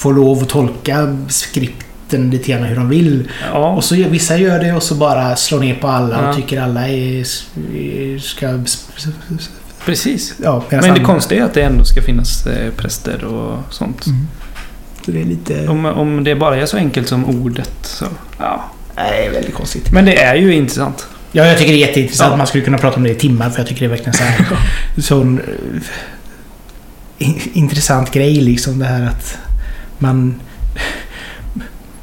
[0.00, 3.28] får lov att tolka skripten lite grann hur de vill.
[3.52, 3.70] ja.
[3.76, 6.30] Och så vissa gör det och så bara slår ner på alla Ja.
[6.30, 8.46] och tycker alla är, är, ska...
[9.84, 10.34] precis.
[10.42, 14.06] Ja, Men det andra- konstiga är att det ändå ska finnas eh, präster och sånt.
[14.06, 14.26] Mm.
[15.04, 15.68] Så det är lite...
[15.68, 18.04] Om, om det bara är så enkelt som ordet så...
[18.38, 18.64] Ja.
[18.96, 19.92] Nej, väldigt konstigt.
[19.92, 21.06] Men det är ju intressant.
[21.32, 22.30] Ja, jag tycker det är jätteintressant.
[22.30, 22.36] Ja.
[22.36, 24.22] Man skulle kunna prata om det i timmar för jag tycker det är verkligen så
[24.24, 24.46] här...
[25.02, 25.38] sån...
[25.38, 29.38] eh, in- intressant grej liksom det här att
[29.98, 30.34] man...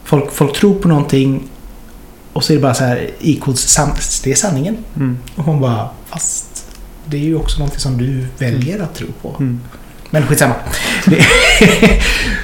[0.03, 1.43] Folk, folk tror på någonting
[2.33, 3.77] och så är det bara så här equals
[4.23, 4.77] det är sanningen.
[4.95, 5.17] Mm.
[5.35, 6.56] Och hon bara fast
[7.09, 9.35] det är ju också någonting som du väljer att tro på.
[9.39, 9.59] Mm.
[10.09, 10.53] Men skitsamma.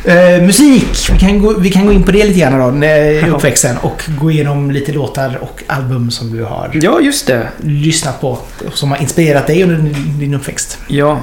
[0.05, 1.09] Eh, musik!
[1.13, 2.87] Vi kan, gå, vi kan gå in på det lite grann då,
[3.35, 7.47] uppväxten och gå igenom lite låtar och album som du har Ja, just det.
[7.61, 8.37] lyssnat på
[8.73, 10.79] som har inspirerat dig under din, din uppväxt.
[10.87, 11.21] Ja.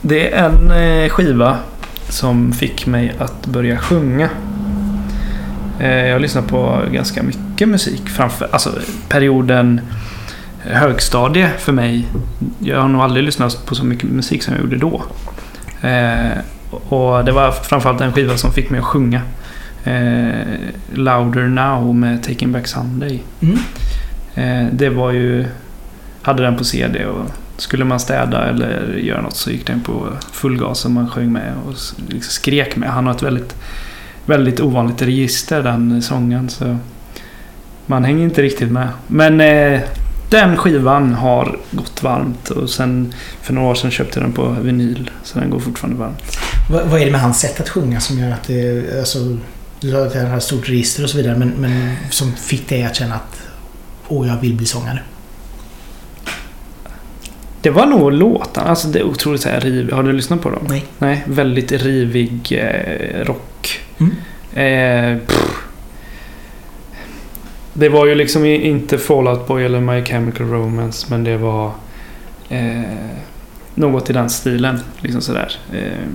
[0.00, 1.56] Det är en eh, skiva
[2.08, 4.28] som fick mig att börja sjunga.
[5.80, 8.08] Eh, jag har lyssnat på ganska mycket musik.
[8.08, 8.70] Framför, alltså
[9.08, 9.80] perioden
[10.64, 12.06] högstadie för mig.
[12.58, 15.04] Jag har nog aldrig lyssnat på så mycket musik som jag gjorde då.
[15.88, 16.38] Eh,
[16.88, 19.20] och det var framförallt en skiva som fick mig att sjunga.
[19.84, 20.46] Eh,
[20.92, 23.22] Louder Now med Taking Back Sunday.
[23.40, 23.58] Mm.
[24.34, 25.46] Eh, det var ju...
[26.22, 30.08] Hade den på CD och skulle man städa eller göra något så gick den på
[30.32, 31.74] full gas och man sjöng med och
[32.08, 32.90] liksom skrek med.
[32.90, 33.56] Han har ett väldigt,
[34.26, 36.78] väldigt ovanligt register den sången så
[37.86, 38.88] man hänger inte riktigt med.
[39.06, 39.80] Men eh,
[40.32, 44.48] den skivan har gått varmt och sen för några år sedan köpte jag den på
[44.48, 46.38] vinyl så den går fortfarande varmt.
[46.70, 48.98] Vad, vad är det med hans sätt att sjunga som gör att det...
[48.98, 49.18] Alltså,
[49.80, 52.68] du sa att han har ett stort register och så vidare men, men som fick
[52.68, 53.42] dig att känna att
[54.08, 55.02] Åh, jag vill bli sångare.
[57.60, 59.92] Det var nog låtarna, alltså det är otroligt så här riv.
[59.92, 60.66] Har du lyssnat på dem?
[60.68, 60.84] Nej.
[60.98, 63.80] Nej, väldigt rivig eh, rock.
[63.98, 64.12] Mm.
[64.52, 65.51] Eh, pff
[67.72, 71.70] det var ju liksom inte Fallout Boy eller My Chemical Romance, men det var
[72.48, 72.82] eh,
[73.74, 74.80] något i den stilen.
[75.00, 75.52] Liksom sådär.
[75.72, 76.08] Eh,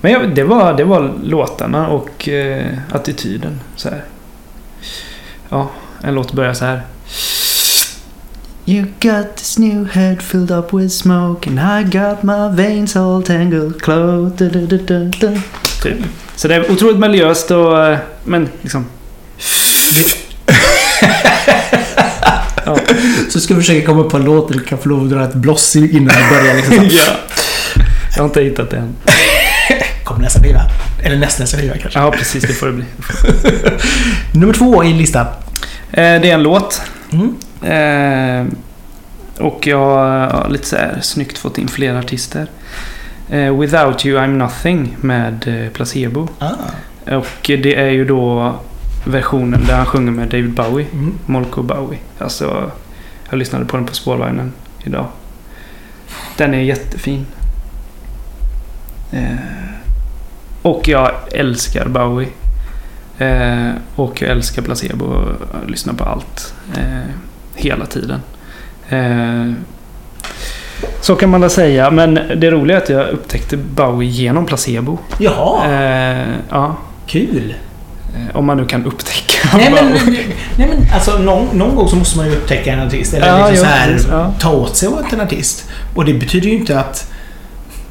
[0.00, 3.60] men jag, det, var, det var låtarna och eh, attityden.
[3.76, 4.04] Så här.
[5.48, 5.70] Ja,
[6.02, 6.82] en låt börjar så här.
[8.66, 13.22] You got this new head filled up with smoke and I got my veins all
[13.22, 14.36] tangled close.
[15.82, 15.96] Typ.
[16.36, 17.86] Så det är otroligt melodiöst och...
[17.86, 18.86] Eh, men liksom...
[22.66, 22.78] Ja.
[23.30, 25.24] Så ska vi försöka komma på en låt där du kan få lov att dra
[25.24, 26.54] ett bloss innan du börjar.
[26.54, 26.88] Liksom.
[26.90, 27.16] ja.
[28.16, 28.96] Jag har inte hittat det än.
[30.04, 30.60] Kommer nästa skiva.
[31.02, 31.98] Eller nästa nästa skiva kanske.
[31.98, 32.44] Ja, precis.
[32.44, 32.84] Det får det bli.
[34.40, 35.26] Nummer två i listan.
[35.90, 36.82] Eh, det är en låt.
[37.12, 37.36] Mm.
[37.62, 38.46] Eh,
[39.38, 39.78] och jag
[40.30, 42.46] har lite så här snyggt fått in flera artister.
[43.30, 46.28] Eh, Without You I'm Nothing med Placebo.
[46.38, 46.50] Ah.
[47.16, 48.54] Och det är ju då
[49.04, 50.86] versionen där han sjunger med David Bowie.
[50.92, 51.18] Mm.
[51.26, 51.98] Molko Bowie.
[52.18, 52.70] Alltså,
[53.30, 54.52] jag lyssnade på den på spårvagnen
[54.84, 55.06] idag.
[56.36, 57.26] Den är jättefin.
[59.12, 59.34] Eh,
[60.62, 62.28] och jag älskar Bowie.
[63.18, 65.28] Eh, och jag älskar Placebo och
[65.62, 66.54] jag lyssnar på allt.
[66.76, 67.10] Eh,
[67.54, 68.20] hela tiden.
[68.88, 69.52] Eh,
[71.00, 71.90] så kan man väl säga.
[71.90, 74.98] Men det roliga är att jag upptäckte Bowie genom Placebo.
[75.18, 76.76] Jaha, Eh, ja.
[77.06, 77.54] kul.
[78.14, 79.92] Eh, Om man nu kan upptäcka Nej men,
[80.56, 83.14] nej men alltså någon, någon gång så måste man ju upptäcka en artist.
[83.14, 84.32] Eller Ja, liksom så här, ja.
[84.40, 85.70] ta åt sig åt en artist.
[85.94, 87.10] Och det betyder ju inte att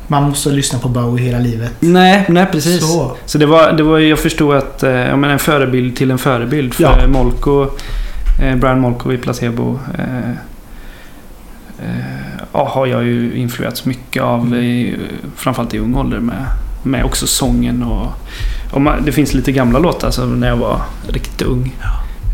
[0.08, 1.72] Man måste lyssna på Bowie hela livet.
[1.80, 2.82] Nej, nej precis.
[2.82, 3.18] Så.
[3.26, 6.18] Så det var, det var jag förstod att, eh, jag menar en förebild till en
[6.18, 6.74] förebild.
[6.74, 7.08] För Ja.
[7.08, 7.68] Molko,
[8.42, 9.80] eh, Brian Molko i Placebo.
[9.98, 10.30] Eh,
[11.80, 14.96] eh, har jag ju influerats mycket av, i,
[15.36, 16.46] framförallt i ung ålder med,
[16.84, 18.08] med också sången och,
[18.72, 21.76] och man, det finns lite gamla låtar alltså när jag var riktigt ung.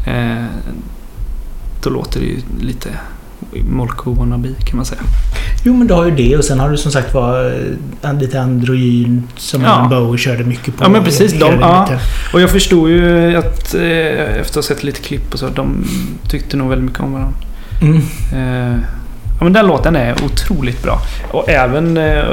[0.08, 0.46] Eh,
[1.84, 2.90] då låter det ju lite
[3.70, 5.02] Molko wannabe kan man säga.
[5.64, 7.56] Jo, men du har ju det och sen har du som sagt var
[8.04, 9.88] eh, lite androgyn som Ja.
[9.90, 10.84] Bowie körde mycket på.
[10.84, 11.32] Ja, men precis.
[11.40, 11.90] De- ja.
[12.34, 15.86] Och jag förstod ju att eh, efter att ha sett lite klipp och så, de
[16.30, 17.38] tyckte nog väldigt mycket om varandra.
[17.82, 17.98] Mm.
[18.74, 18.80] Eh,
[19.40, 21.02] ja, men den låten är otroligt bra.
[21.32, 22.24] Och även eh,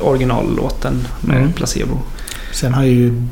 [0.00, 1.52] originallåten med Mm.
[1.52, 1.98] Placebo.
[2.52, 3.22] Sen har ju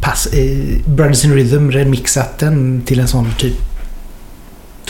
[0.00, 3.54] pass, eh, Brothers in Rhythm remixat den till en sån typ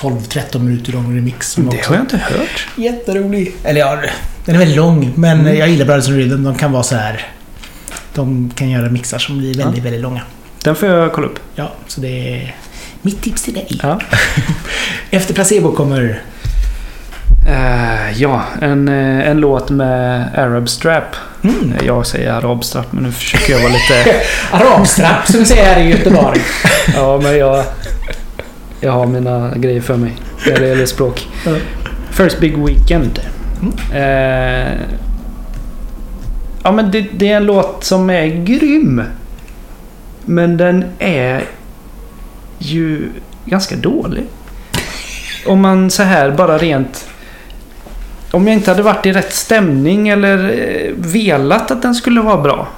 [0.01, 1.55] 12-13 minuter lång remix.
[1.55, 2.67] Det också- har jag inte hört.
[2.77, 3.55] Jätterolig.
[3.65, 3.99] Eller ja,
[4.45, 5.13] den är väldigt lång.
[5.15, 5.57] Men Mm.
[5.59, 6.43] jag gillar Brothers in Rhythm.
[6.45, 7.27] De kan vara så här.
[8.15, 10.21] De kan göra mixar som blir väldigt, väldigt långa.
[10.65, 11.39] Den får jag kolla upp.
[11.55, 12.55] Ja, så det är
[13.03, 13.67] mitt tips till dig.
[13.83, 14.01] Ja,
[15.11, 16.23] Efter Placebo kommer...
[17.47, 21.17] Eh, ja en, eh, en låt med Arab Strap.
[21.45, 21.73] Mm.
[21.73, 24.17] Eh, Jag säger Arab Strap, men nu försöker jag vara lite...
[24.51, 26.41] Arabstrapp som vi säger här i Göteborg.
[26.95, 27.65] Ja, men jag...
[28.81, 30.13] Jag har mina grejer för mig
[30.47, 31.29] när det gäller språk.
[31.47, 31.53] Ja.
[32.11, 33.21] First Big Weekend.
[33.63, 33.75] Mm.
[34.03, 34.73] Eh,
[36.63, 39.03] ja, men det, det är en låt som är grym.
[40.25, 41.45] Men den är
[42.59, 43.09] ju
[43.45, 44.25] ganska dålig.
[45.47, 47.09] Om man så här bara rent...
[48.37, 52.43] Om jag inte hade varit i rätt stämning eller eh, velat att den skulle vara
[52.43, 52.69] bra.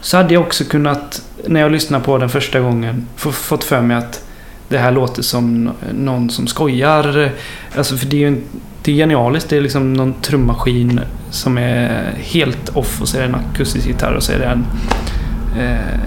[0.00, 3.80] Så hade jag också kunnat, när jag lyssnar på den första gången, få, fått för
[3.80, 4.24] mig att
[4.68, 7.30] det här låter som någon som skojar.
[7.76, 8.42] Alltså för det är ju en,
[8.82, 9.50] det är genialiskt.
[9.50, 11.00] Det är liksom någon trummaskin
[11.30, 14.44] som är helt off och så är det en akustisk gitarr och så är det
[14.44, 14.64] en...
[15.58, 16.00] Eh,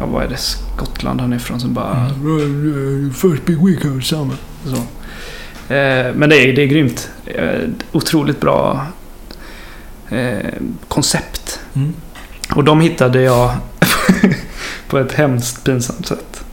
[0.00, 0.36] ja, vad är det?
[0.36, 2.08] Skottland han är ifrån som bara...
[3.14, 4.36] First big weekend summer.
[4.64, 5.01] Så.
[5.68, 7.10] Eh, men det är, det är grymt.
[7.24, 8.86] Eh, otroligt bra
[10.08, 10.52] eh,
[10.88, 11.60] koncept.
[11.74, 11.92] Mm.
[12.54, 13.50] Och de hittade jag
[14.88, 16.44] på ett hemskt pinsamt sätt.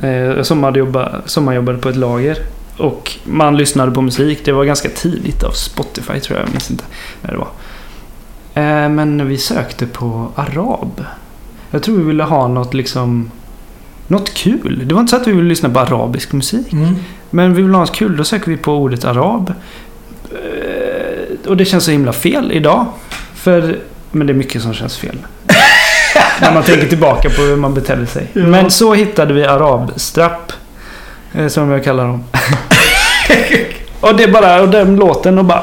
[0.00, 2.38] Jag sommarjobbade, sommarjobbade på ett lager.
[2.76, 4.44] Och man lyssnade på musik.
[4.44, 6.46] Det var ganska tidigt av Spotify tror jag.
[6.46, 6.84] Jag minns inte
[7.22, 7.48] när det var.
[8.88, 11.04] Men vi sökte på arab.
[11.70, 13.30] Jag tror vi ville ha något liksom...
[14.06, 14.82] Något kul.
[14.86, 16.72] Det var inte så att vi ville lyssna på arabisk musik.
[16.72, 16.94] Mm.
[17.30, 18.16] Men vi vill ha kul.
[18.16, 19.52] Då söker vi på ordet arab.
[20.30, 22.86] Eh, Och det känns så himla fel idag.
[23.34, 23.78] För...
[24.10, 25.16] Men det är mycket som känns fel.
[26.40, 28.26] När man tänker tillbaka på hur man betedde sig.
[28.32, 28.42] Ja.
[28.42, 30.52] Men så hittade vi arabstrapp.
[31.34, 32.24] eh, Som jag kallar dem.
[34.00, 34.60] och det bara...
[34.62, 35.62] Och den låten och bara...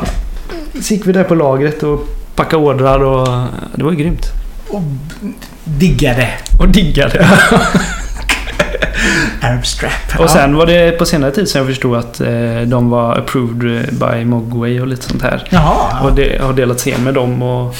[0.82, 3.28] Så gick vi där på lagret och packade ordrar och...
[3.76, 4.26] Det var ju grymt.
[4.70, 4.82] Och
[5.64, 6.30] diggade.
[6.60, 7.28] Och diggade.
[9.42, 10.20] Arab strap.
[10.20, 13.90] Och sen var det på senare tid som jag förstod att eh, de var approved
[13.92, 15.48] by Mogwai och lite sånt här.
[15.50, 16.04] Jaha.
[16.04, 17.42] Och det har delat scen med dem.
[17.42, 17.76] Och,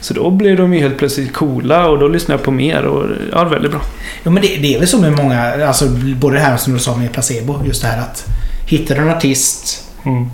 [0.00, 3.04] så då blev de ju helt plötsligt coola och då lyssnade jag på mer och
[3.32, 3.80] ja, det var väldigt bra.
[4.24, 6.78] Jo, men det, det är väl så med många, alltså både det här som du
[6.78, 8.26] sa med placebo, just det här att
[8.66, 9.84] hittar du en artist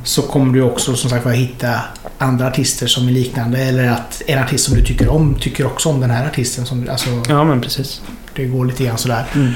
[0.05, 1.81] så kommer du också som sagt hitta
[2.19, 5.89] andra artister som är liknande eller att en artist som du tycker om tycker också
[5.89, 6.67] om den här artisten.
[6.67, 8.03] Som, alltså, Ja, men precis.
[8.35, 9.25] Det går lite grann sådär.
[9.35, 9.53] Mm.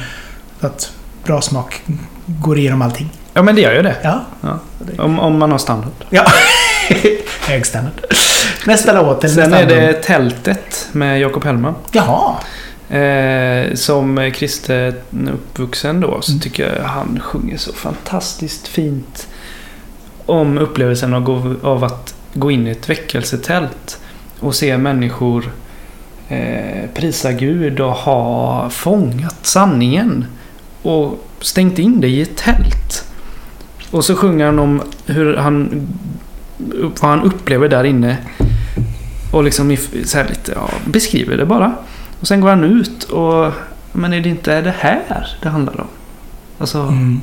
[0.65, 0.93] Att
[1.25, 1.83] bra smak
[2.27, 3.11] går igenom allting.
[3.35, 3.97] Ja, men det gör ju det.
[4.03, 4.21] Ja.
[4.41, 4.59] Ja.
[4.99, 5.93] Om, om man har standard.
[6.11, 6.25] ja.
[7.49, 7.93] Hög standard.
[8.67, 9.21] Nästa låt.
[9.31, 9.93] Sen nästa är det.
[9.93, 11.75] Tältet med Jakob Hellman.
[11.93, 12.35] Jaha.
[12.99, 14.95] Eh, som kristen
[15.33, 16.41] uppvuxen då så Mm.
[16.41, 19.27] tycker jag han sjunger så fantastiskt fint
[20.27, 23.99] om upplevelsen av, gå, av att gå in i ett väckelsetält
[24.41, 25.53] och se människor
[26.29, 30.25] eh, prisa Gud och ha fångat sanningen
[30.85, 33.05] och stängt in det i ett tält.
[33.91, 35.87] Och så sjunger han om hur han,
[37.01, 38.17] vad han upplever där inne
[39.33, 41.75] och liksom så här lite, ja, beskriver det bara.
[42.21, 43.53] Och sen går han ut och...
[43.93, 45.87] Men är det inte det här det handlar om?
[46.59, 47.21] Alltså, Mm.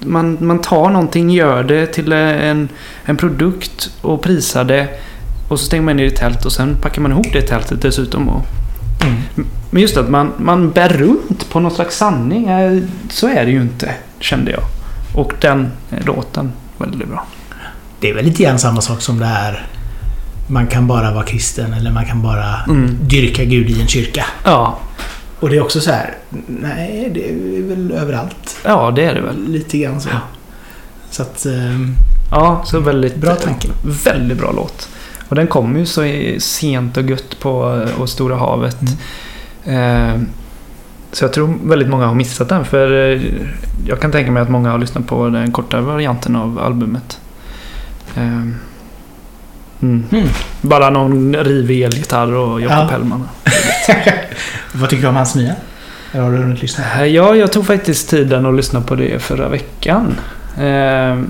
[0.00, 2.68] man, man tar någonting, gör det till en,
[3.04, 4.88] en produkt och prisar det.
[5.48, 7.82] Och så stänger man in det i tält och sen packar man ihop det tältet
[7.82, 8.28] dessutom.
[8.28, 8.46] Och,
[9.02, 9.46] Mm.
[9.70, 12.48] men just att man, man bär runt på någon slags sanning.
[12.48, 14.62] eh, Så är det ju inte, kände jag.
[15.14, 17.26] Och den eh, låten, väldigt bra.
[18.00, 19.66] Det är väl lite grann samma sak som det här
[20.46, 22.96] man kan bara vara kristen eller man kan bara Mm.
[23.02, 24.24] dyrka Gud i en kyrka.
[24.44, 24.78] Ja,
[25.40, 26.14] Och det är också så här,
[26.46, 28.56] nej det är väl överallt.
[28.64, 29.48] ja, det är det väl.
[29.48, 30.08] Lite grann så.
[30.08, 30.20] Ja.
[31.10, 31.94] Så att, ehm,
[32.32, 33.16] Ja, så väldigt...
[33.16, 33.68] Bra tanke.
[34.04, 34.88] Väldigt bra låt.
[35.30, 36.02] Och den kom ju så
[36.38, 37.52] sent och gött på
[37.98, 38.76] och Stora havet.
[39.64, 40.20] Eh,
[41.12, 42.64] så jag tror väldigt många har missat den.
[42.64, 43.20] För eh,
[43.86, 47.20] jag kan tänka mig att många har lyssnat på den korta varianten av albumet.
[48.16, 48.54] Eh, mm.
[49.80, 50.28] Mm.
[50.60, 52.88] Bara någon rivig elgitarr och Jakob Ja.
[52.90, 53.28] Hellman.
[54.72, 55.54] Vad tycker du om hans nya?
[56.12, 56.84] Eller har du hunnit lyssna?
[57.00, 60.14] Eh, Ja, jag tog faktiskt tiden att lyssna på det förra veckan.
[60.58, 61.20] Eh,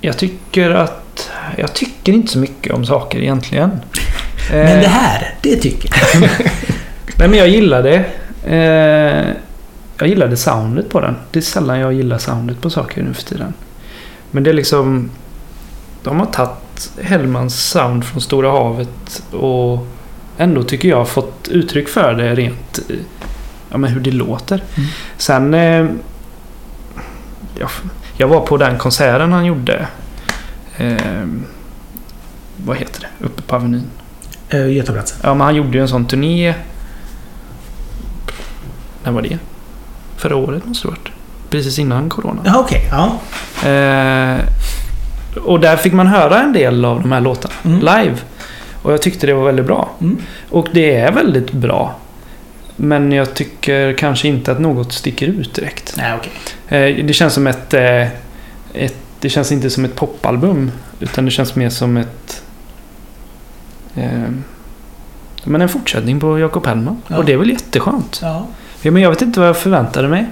[0.00, 1.01] jag tycker att...
[1.56, 3.70] Jag tycker inte så mycket om saker egentligen.
[3.70, 3.78] Eh,
[4.56, 6.30] Men det här, det tycker jag.
[7.16, 8.04] Nej, men jag gillar det.
[8.46, 9.34] Eh,
[9.98, 11.16] jag gillade soundet på den.
[11.30, 13.54] Det är sällan jag gillar soundet på saker nu för tiden.
[14.30, 15.10] Men det är liksom...
[16.02, 19.86] De har tagit Hellmans sound från Stora havet och
[20.38, 22.78] ändå tycker jag fått uttryck för det rent...
[22.90, 22.96] eh,
[23.70, 24.62] Ja, men hur det låter.
[24.76, 24.88] Mm.
[25.16, 25.54] Sen...
[25.54, 25.86] Eh,
[27.58, 27.70] jag,
[28.16, 29.86] jag var på den konserten han gjorde.
[30.78, 31.26] Eh,
[32.56, 33.24] vad heter det?
[33.26, 33.84] Uppe på Avenyn.
[34.54, 35.18] Uh, Götaplatsen.
[35.22, 36.54] Ja, men han gjorde ju en sån turné.
[39.04, 39.38] När var det?
[40.16, 41.08] Förra året måste det varit.
[41.50, 42.42] Precis innan Corona.
[42.44, 42.88] Ja, okej.
[42.90, 43.18] Ja.
[43.68, 44.40] Eh,
[45.44, 47.78] och där fick man höra en del av de här låtarna Mm.
[47.78, 48.16] live.
[48.82, 49.90] Och jag tyckte det var väldigt bra.
[50.00, 50.18] Mm.
[50.50, 51.94] Och det är väldigt bra.
[52.76, 55.94] Men jag tycker kanske inte att något sticker ut direkt.
[55.96, 56.32] Nej, okej.
[56.98, 58.06] Eh, det känns som ett, eh,
[58.74, 58.96] ett...
[59.22, 60.70] Det känns inte som ett popalbum.
[61.00, 62.42] Utan det känns mer som ett...
[63.94, 64.28] Eh,
[65.44, 67.02] men en fortsättning på Jakob Hellman.
[67.08, 67.16] Ja.
[67.16, 68.18] Och det är väl jätteskönt.
[68.22, 68.46] Ja.
[68.82, 70.26] Ja, men jag vet inte vad jag förväntade mig.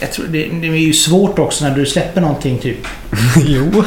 [0.00, 2.86] Jag tror det, det är ju svårt också när du släpper någonting typ
[3.46, 3.84] jo.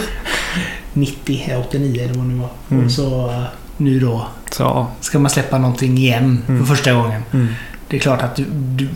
[0.94, 2.50] 90, eller 89 eller vad det nu var.
[2.72, 2.86] Mm.
[2.86, 3.44] Och så eh,
[3.78, 4.88] nu då Så.
[5.00, 6.66] ska man släppa någonting igen Mm.
[6.66, 7.24] för första gången.
[7.34, 7.48] Mm.
[7.92, 8.89] Det är klart att du, du,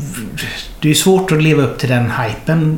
[0.81, 2.77] det är svårt att leva upp till den hypen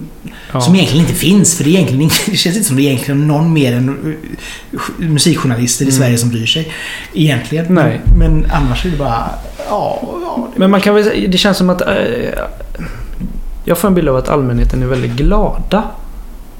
[0.51, 0.61] Ja.
[0.61, 1.57] som egentligen inte finns.
[1.57, 4.17] För det, är egentligen, det känns inte som det är egentligen någon mer än
[4.71, 5.99] eh, musikjournalister i Mm.
[5.99, 6.73] Sverige som bryr sig.
[7.13, 7.65] Egentligen.
[7.69, 8.01] Nej.
[8.05, 9.29] Men, men annars är det bara...
[9.69, 11.81] Ja, ja det, Men man kan väl det känns som att...
[11.81, 11.87] Eh,
[13.65, 15.83] jag får en bild av att allmänheten är väldigt glada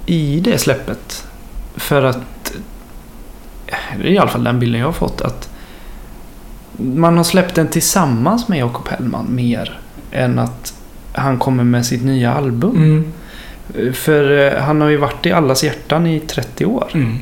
[0.05, 1.25] i det släppet.
[1.75, 2.53] För att...
[4.01, 5.21] Det är i alla fall den bilden jag har fått.
[5.21, 5.49] Att
[6.77, 9.79] man har släppt den tillsammans med Jakob Hellman mer
[10.11, 10.73] än att
[11.13, 12.75] han kommer med sitt nya album.
[12.75, 13.13] Mm.
[13.93, 16.91] För eh, han har ju varit i allas hjärtan i 30 år.
[16.93, 17.17] Mm.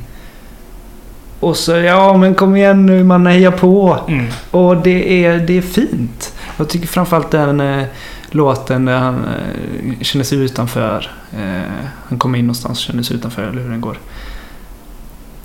[1.39, 3.99] Och så, ja men kom igen nu, man hejar på.
[4.07, 4.25] Mm.
[4.51, 6.33] Och det är, det är fint.
[6.57, 7.85] Jag tycker framförallt den eh,
[8.31, 11.11] låten där han eh, känner sig utanför.
[11.33, 11.61] Eh,
[12.07, 13.97] han kommer in någonstans och känner sig utanför, eller hur den går.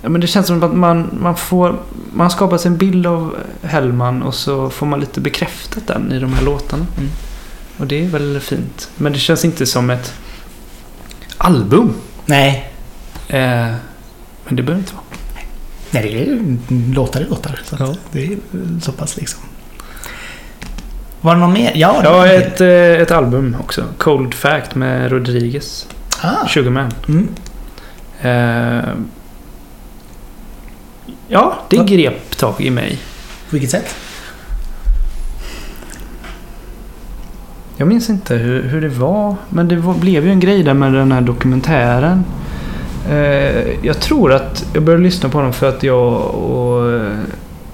[0.01, 1.79] Ja, men det känns som att man, man får...
[2.13, 6.19] Man skapar sig en bild av Hellman och så får man lite bekräftat den i
[6.19, 6.85] de här låtarna.
[6.97, 7.09] Mm.
[7.77, 8.89] Och det är väl fint.
[8.97, 10.13] Men det känns inte som ett
[11.37, 11.93] album.
[12.25, 12.71] Nej.
[13.27, 13.39] Eh,
[14.45, 15.03] men det behöver inte vara.
[15.91, 17.59] Nej, det är låtar är låtar.
[17.65, 17.95] Så Ja.
[18.11, 18.37] Det är
[18.81, 19.39] så pass liksom.
[21.21, 21.71] Var det någon mer?
[21.75, 22.67] Ja, Ja, ett, eh,
[23.01, 23.83] ett album också.
[23.97, 25.87] Cold Fact med Rodriguez.
[26.21, 26.47] Ah.
[26.47, 26.91] Sugarman.
[27.07, 27.27] Mm.
[28.21, 28.89] Eh,
[31.31, 31.83] ja, det Va?
[31.83, 32.99] grep tag i mig.
[33.49, 33.95] På vilket sätt?
[37.77, 39.35] Jag minns inte hur, hur det var.
[39.49, 42.23] Men det var, blev ju en grej där med den här dokumentären.
[43.09, 47.17] Eh, jag tror att jag började lyssna på den för att jag och eh,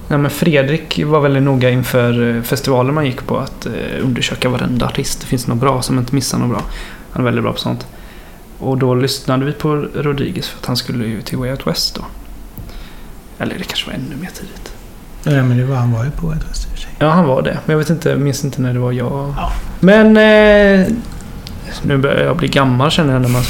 [0.07, 3.71] nej men Fredrik var väldigt noga inför eh, festivalen man gick på att eh,
[4.03, 5.21] undersöka varenda artist.
[5.21, 6.61] Det finns något bra som inte missar något bra.
[7.11, 7.87] Han är väldigt bra på sånt.
[8.59, 11.95] Och då lyssnade vi på Rodriguez för att han skulle ju till Way Out West
[11.95, 12.01] då.
[13.39, 14.71] Eller det kanske var ännu mer tidigt.
[15.23, 16.69] Ja, men det var, han var ju på ett sig.
[16.99, 17.57] Ja, han var det.
[17.65, 19.33] Men jag vet inte, minns inte när det var jag.
[19.37, 19.51] Ja.
[19.79, 20.07] Men...
[20.17, 20.87] Eh,
[21.81, 23.41] nu börjar jag bli gammal känner jag när man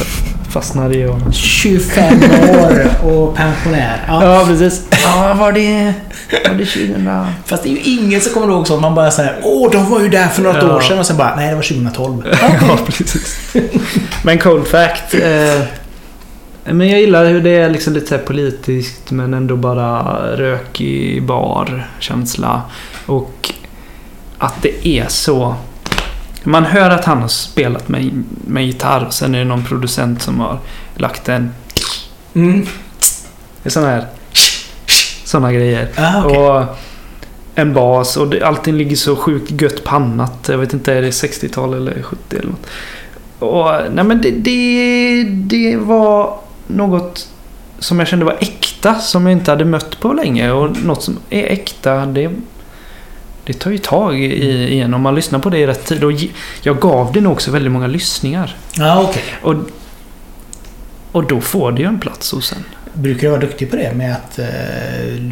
[0.50, 1.34] fastnar i och...
[1.34, 2.20] 25
[2.50, 4.04] år och pensionär.
[4.08, 4.26] Ja.
[4.26, 4.82] Ja, precis.
[5.04, 5.94] Ja, var det...
[6.48, 7.10] Var det 2000?
[7.46, 8.82] Fast det är ju ingen som kommer ihåg sånt.
[8.82, 10.76] Man bara säger Åh, de var ju där för något Ja.
[10.76, 11.00] år sedan.
[11.00, 12.24] Och sen bara, nej det var 2012.
[12.68, 13.54] Ja, precis.
[14.24, 15.14] Men Cold Fact.
[15.14, 15.62] Eh,
[16.74, 21.88] men jag gillar hur det är liksom lite så politiskt men ändå bara rökig bar
[22.00, 22.62] känsla.
[23.06, 23.54] Och
[24.38, 25.56] att det är så...
[26.44, 30.22] Man hör att han har spelat med, med gitarr och sen är det någon producent
[30.22, 30.60] som har
[30.96, 31.54] lagt en...
[32.34, 32.66] Mm.
[33.66, 34.06] Såna här...
[35.24, 35.90] Såna grejer.
[35.98, 36.38] Ah, okej.
[36.38, 36.64] Och
[37.56, 40.50] en bas och det, allting ligger så sjukt gött pannat.
[40.50, 42.68] Jag vet inte, är det 60-tal eller 70 eller något?
[43.40, 47.28] Och, nej men det, det, det var något
[47.80, 50.52] som jag kände var äkta som jag inte hade mött på länge.
[50.52, 52.32] Och något som är äkta, det,
[53.44, 56.04] det tar ju tag i igen om man lyssnar på det i rätt tid.
[56.04, 56.12] Och
[56.62, 58.56] jag gav det nog också väldigt många lyssningar.
[58.78, 59.24] Ja, okej.
[59.42, 59.56] Och,
[61.12, 62.64] Och då får det ju en plats hos en.
[62.94, 65.32] Brukar du vara duktig på det med att eh,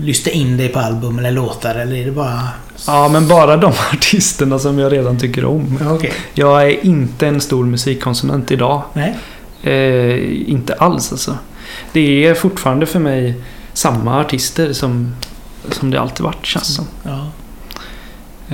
[0.00, 2.48] lyssna in dig på album eller låtar eller är det bara...
[2.86, 5.78] Ja, men bara de artisterna som jag redan tycker om.
[5.90, 6.12] Okej.
[6.34, 8.82] Jag är inte en stor musikkonsument idag.
[8.92, 9.16] Nej.
[9.62, 11.38] Eh, inte alls alltså.
[11.92, 13.34] Det är fortfarande för mig
[13.72, 15.14] samma artister som,
[15.70, 16.86] som det alltid varit känns som.
[17.02, 17.30] Ja.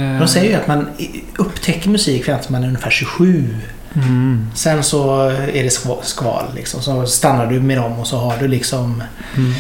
[0.02, 0.88] Eh, De säger ju att man
[1.36, 3.56] upptäcker musik fram till man är ungefär 27.
[3.94, 5.70] Mm, Sen så är det
[6.02, 6.82] skval, liksom.
[6.82, 9.02] Så stannar du med dem och så har du liksom
[9.36, 9.54] mm.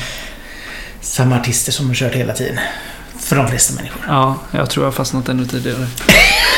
[1.00, 2.58] samma artister som du kört hela tiden.
[3.18, 4.00] För de flesta människor.
[4.08, 5.86] Ja, jag tror jag har fastnat ännu tidigare.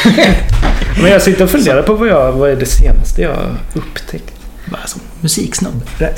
[1.02, 3.38] Men jag sitter och funderar på vad, jag, vad är det senaste jag
[3.74, 4.37] upptäckt.
[4.70, 5.82] Bara som musiksnobb.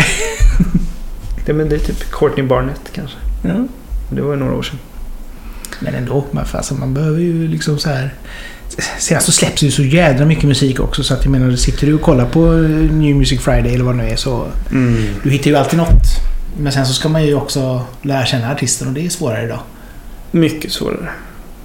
[1.47, 3.17] Det, men det är typ Courtney Barnett kanske.
[3.43, 3.67] Ja.
[4.11, 4.79] Det var ju några år sedan.
[5.81, 8.15] Men ändå, man, alltså, man behöver ju liksom så här...
[8.99, 11.87] Senast så släpps det ju så jädra mycket musik också så att jag menar, sitter
[11.87, 14.47] du och kollar på eh, New Music Friday eller vad det nu är så...
[15.23, 16.03] Du hittar ju alltid något.
[16.59, 19.61] Men sen så ska man ju också lära känna artisten och det är svårare idag.
[20.31, 21.11] Mycket svårare.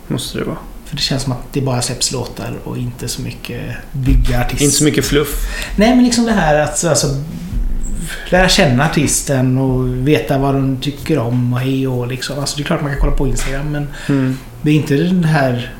[0.07, 0.57] Måste det vara.
[0.95, 4.61] För det känns som att det bara släpps låtar och inte så mycket bygga artist.
[4.61, 5.47] Inte så mycket fluff.
[5.75, 7.07] Nej, men liksom det här att alltså,
[8.29, 12.39] lära känna artisten och veta vad de tycker om och hej och liksom.
[12.39, 14.37] Alltså det är klart man kan kolla på Instagram men Mm.
[14.61, 15.73] det är inte den här...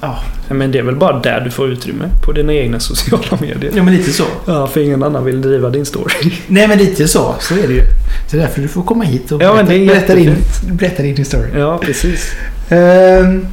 [0.00, 2.04] Ja, Men det är väl bara där du får utrymme.
[2.24, 3.72] På dina egna sociala medier.
[3.76, 4.24] ja men lite så.
[4.46, 6.32] Ja, för ingen annan vill driva din story.
[6.46, 7.34] Nej men lite så.
[7.40, 7.82] Så är det ju.
[8.30, 10.36] Så det är därför du får komma hit och Ja, berätta, din,
[10.72, 11.48] berätta din story.
[11.58, 12.32] Ja, precis.
[12.68, 13.46] Ehm,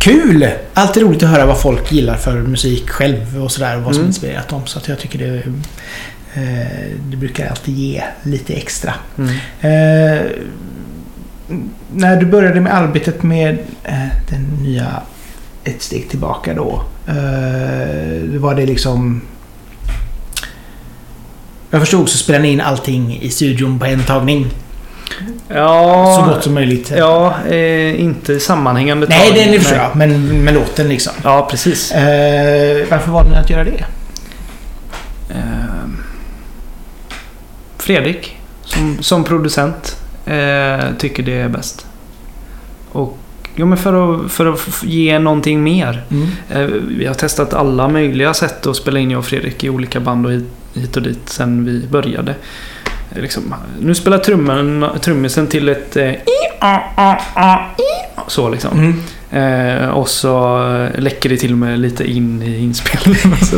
[0.00, 0.48] kul!
[0.74, 4.00] Alltid roligt att höra vad folk gillar för musik själv och sådär och vad som
[4.00, 4.08] Mm.
[4.08, 4.66] inspirerat dem.
[4.66, 5.36] Så att jag tycker det,
[6.34, 8.94] eh, det brukar alltid ge lite extra.
[9.18, 9.30] Mm.
[9.60, 10.26] Eh,
[11.94, 15.02] när du började med arbetet med eh, den nya
[15.64, 16.82] Ett steg tillbaka då.
[17.06, 19.20] Eh, var det liksom...
[21.70, 24.46] Jag förstod så spelade ni in allting i studion på en tagning.
[25.48, 26.92] Ja, Så gott som möjligt.
[26.96, 29.96] Ja, eh, inte sammanhängande Nej, det förstår jag.
[29.96, 31.12] Men med låten liksom.
[31.24, 31.92] Ja, precis.
[31.92, 33.84] Eh, varför valde ni att göra det?
[35.30, 35.88] Eh,
[37.78, 39.96] Fredrik, som, som producent,
[40.26, 41.86] eh, tycker det är bäst.
[42.92, 43.16] Och
[43.56, 46.04] Jo, men för att, för att ge någonting mer.
[46.10, 46.28] Mm.
[46.50, 50.00] Eh, Vi har testat alla möjliga sätt att spela in jag och Fredrik i olika
[50.00, 50.32] band och
[50.74, 52.34] hit och dit sen vi började.
[53.14, 55.96] Liksom, nu spelar trummen, trummisen till ett...
[55.96, 56.12] Eh,
[58.26, 58.78] så liksom.
[58.78, 59.00] Mm.
[59.30, 60.58] Eh, och så
[60.98, 63.32] läcker det till och med lite in i inspelningen.
[63.32, 63.56] Och så,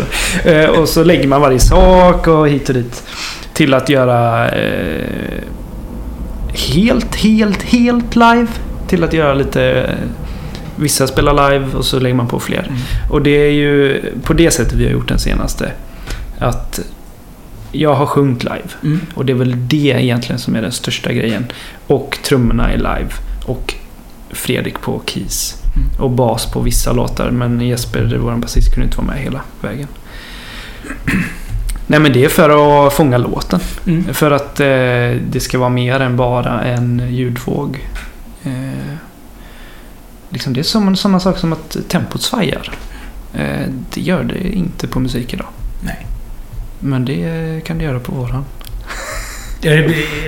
[0.48, 3.02] eh, och så lägger man varje sak och hit och dit.
[3.52, 5.42] Till att göra eh,
[6.72, 8.46] helt, helt, helt live.
[8.88, 9.90] Till att göra lite...
[10.76, 12.66] Vissa spelar live och så lägger man på fler.
[12.68, 12.80] Mm.
[13.10, 15.72] Och det är ju på det sättet vi har gjort den senaste.
[16.38, 16.80] Att
[17.72, 18.68] jag har sjungit live.
[18.82, 19.00] Mm.
[19.14, 21.46] Och det är väl det egentligen som är den största grejen.
[21.86, 23.10] Och trummorna är live.
[23.46, 23.74] Och
[24.30, 25.62] Fredrik på keys.
[25.76, 25.88] Mm.
[26.00, 27.30] Och bas på vissa låtar.
[27.30, 29.88] Men Jesper, vår basist, kunde inte vara med hela vägen.
[31.86, 33.60] Nej men det är för att fånga låten.
[33.86, 34.14] Mm.
[34.14, 37.88] För att eh, det ska vara mer än bara en ljudvåg.
[38.42, 38.94] Eh,
[40.28, 42.72] liksom det är som sådana saker som att tempot svajar.
[43.34, 45.48] Eh, det gör det inte på musik idag.
[45.84, 46.06] Nej.
[46.82, 48.44] Men det kan det göra på våran.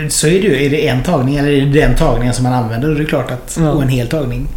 [0.09, 0.65] Så är det ju.
[0.67, 2.89] Är det en tagning eller är det den tagningen som man använder?
[2.89, 3.59] Då är det klart att...
[3.61, 3.71] Ja.
[3.71, 4.49] Och en hel tagning.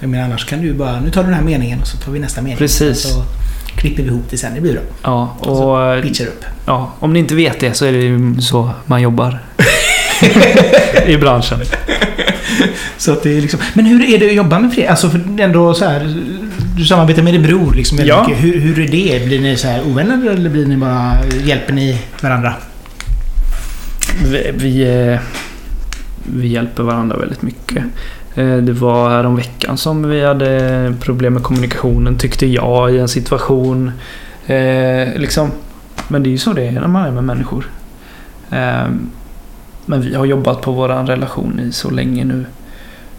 [0.00, 1.00] Jag menar annars kan du bara...
[1.00, 2.58] Nu tar du den här meningen och så tar vi nästa mening.
[2.58, 3.00] Precis.
[3.02, 3.22] Så
[3.76, 4.54] klipper vi ihop det sen.
[4.54, 4.82] Det blir bra.
[5.02, 6.44] Ja, Och så och eh, pitchar upp.
[6.66, 9.38] ja, om ni inte vet det så är det ju så man jobbar.
[11.06, 11.58] I branschen.
[12.98, 13.60] Så att det är liksom...
[13.74, 14.90] Men hur är det att jobba med Fredrik?
[14.90, 16.14] Alltså för ändå så här...
[16.80, 18.26] Du samarbetar med din bror liksom väldigt Ja.
[18.28, 18.44] mycket.
[18.44, 19.24] Hur, hur är det?
[19.26, 21.16] Blir ni så här ovänner eller blir ni bara...
[21.44, 22.54] Hjälper ni varandra?
[24.24, 25.20] Vi, vi, eh,
[26.22, 27.84] vi hjälper varandra väldigt mycket.
[28.34, 33.08] Eh, Det var härom veckan som vi hade problem med kommunikationen tyckte jag i en
[33.08, 33.92] situation.
[34.46, 35.50] Eh, liksom.
[36.08, 37.64] Men det är ju så det är när man är med människor.
[38.50, 38.86] Eh,
[39.86, 42.44] men vi har jobbat på vår relation i så länge nu.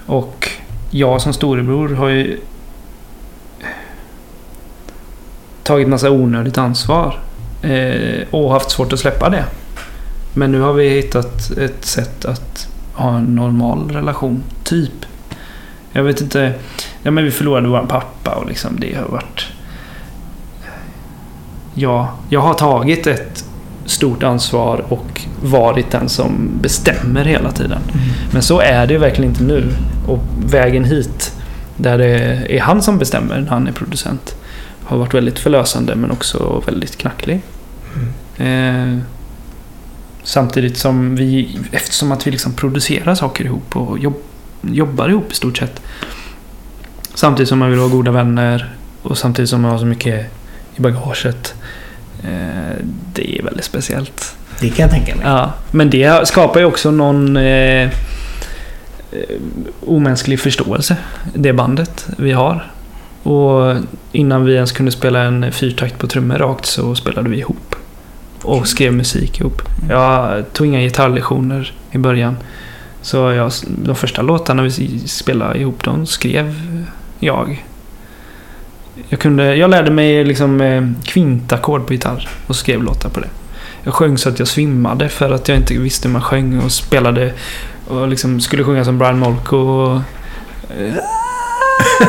[0.05, 0.49] Och
[0.91, 2.37] jag som storebror har ju
[5.63, 7.19] tagit massa onödigt ansvar.
[7.61, 9.45] Eh, och haft svårt att släppa det.
[10.33, 15.05] Men nu har vi hittat ett sätt att ha en normal relation, typ.
[15.91, 16.53] Jag vet inte.
[17.03, 19.45] Ja, men vi förlorade vår pappa och liksom det har varit...
[21.73, 23.45] Ja, jag har tagit ett
[23.85, 27.81] stort ansvar och varit den som bestämmer hela tiden.
[28.33, 29.73] Men så är det verkligen inte nu.
[30.07, 31.33] Och vägen hit,
[31.77, 34.35] där det är han som bestämmer när han är producent,
[34.91, 37.41] har varit väldigt förlösande men också väldigt knacklig.
[38.37, 38.97] Mm.
[38.97, 39.03] Eh,
[40.23, 44.15] samtidigt som vi, eftersom att vi liksom producerar saker ihop och jobb,
[44.61, 45.81] jobbar ihop i stort sett.
[47.13, 50.31] Samtidigt som man vill vara goda vänner och samtidigt som man har så mycket
[50.75, 51.53] i bagaget.
[52.23, 52.75] Eh,
[53.13, 54.35] det är väldigt speciellt.
[54.59, 55.25] Det kan jag tänka mig.
[55.25, 57.89] Ja, men det skapar ju också någon eh, eh,
[59.85, 60.97] omänsklig förståelse.
[61.33, 62.71] Det bandet vi har.
[63.23, 63.75] Och
[64.11, 67.75] innan vi ens kunde spela en fyrtakt på trummor rakt så spelade vi ihop.
[68.43, 69.61] Och skrev musik ihop.
[69.89, 72.37] Jag tog inga gitarrlektioner i början.
[73.01, 76.77] Så jag, de första låtarna vi spelade ihop, de skrev
[77.19, 77.65] jag.
[79.09, 83.29] Jag, kunde, jag lärde mig liksom eh, kvintackord på gitarr och skrev låtar på det.
[83.83, 86.71] Jag sjöng så att jag svimmade för att jag inte visste hur man sjöng och
[86.71, 87.33] spelade
[87.87, 89.57] och liksom skulle sjunga som Brian Molko.
[89.57, 89.95] Och,
[90.77, 90.93] eh,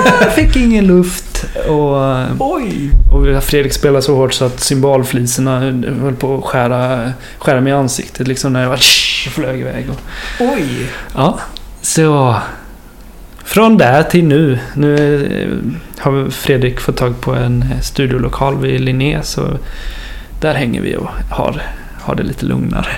[0.34, 1.45] fick ingen luft.
[1.68, 1.97] Och,
[2.38, 2.90] Oj!
[3.12, 5.61] och Fredrik spelade så hårt så att cymbalfliserna
[6.01, 8.78] höll på att skära, skära mig i ansiktet liksom när jag bara
[9.30, 9.86] flög iväg.
[9.90, 10.01] Och,
[10.40, 10.86] Oj!
[11.14, 11.38] ja,
[11.82, 12.36] så...
[13.45, 14.59] Från där till nu.
[14.74, 19.59] Nu eh, har Fredrik fått tag på en studiolokal vid Linné så
[20.40, 21.62] där hänger vi och har,
[22.01, 22.86] har det lite lugnare.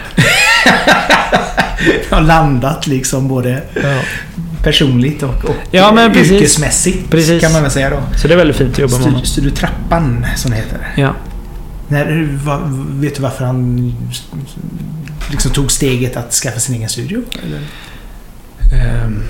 [2.10, 4.00] Har landat liksom både Ja.
[4.64, 6.32] Personligt och, och Ja, men precis.
[6.32, 7.10] yrkesmässigt.
[7.10, 7.42] Precis.
[7.42, 8.02] Kan man väl säga då.
[8.18, 9.24] Så det är väldigt fint att jobba med honom.
[9.24, 10.92] Studio Trappan, som det heter.
[10.96, 11.14] Ja.
[11.88, 12.60] När, va,
[12.90, 13.92] vet du varför han
[15.30, 17.22] liksom tog steget att skaffa sin egen studio?
[18.72, 19.22] Ehm,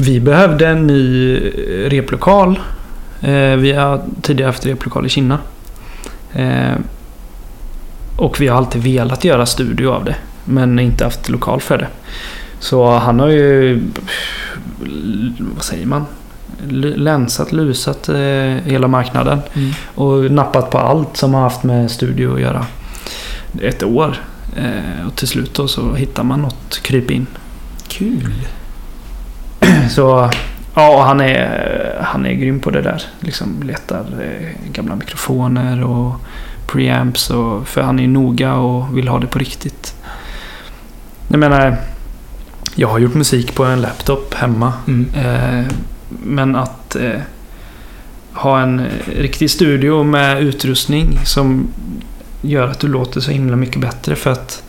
[0.00, 1.36] Vi behövde en ny
[1.88, 2.60] replokal.
[3.22, 5.38] Eh, Vi har tidigare haft replokal i Kina.
[6.34, 6.74] Eh,
[8.16, 10.16] Och vi har alltid velat göra studio av det.
[10.44, 11.88] Men inte haft lokal för det.
[12.64, 13.82] Så han har ju...
[15.38, 16.06] Vad säger man?
[16.96, 18.16] Länsat, lusat eh,
[18.64, 19.40] hela marknaden.
[19.54, 19.70] Mm.
[19.94, 22.66] Och nappat på allt som har haft med studio att göra.
[23.62, 24.16] Ett år.
[24.56, 27.26] Eh, Och till slut då så hittar man något kryp in.
[27.88, 28.32] Kul!
[29.90, 30.30] Så
[30.74, 33.02] ja, han är, han är grym på det där.
[33.20, 36.14] Liksom letar eh, gamla mikrofoner och
[36.66, 37.30] preamps.
[37.30, 39.94] Och, för han är noga och vill ha det på riktigt.
[41.28, 41.76] Jag menar,
[42.74, 44.72] jag har gjort musik på en laptop hemma.
[44.86, 45.14] Mm.
[45.14, 45.72] Eh,
[46.08, 47.20] men att eh,
[48.32, 51.68] ha en eh, riktig studio med utrustning som
[52.42, 54.62] gör att du låter så himla mycket bättre för att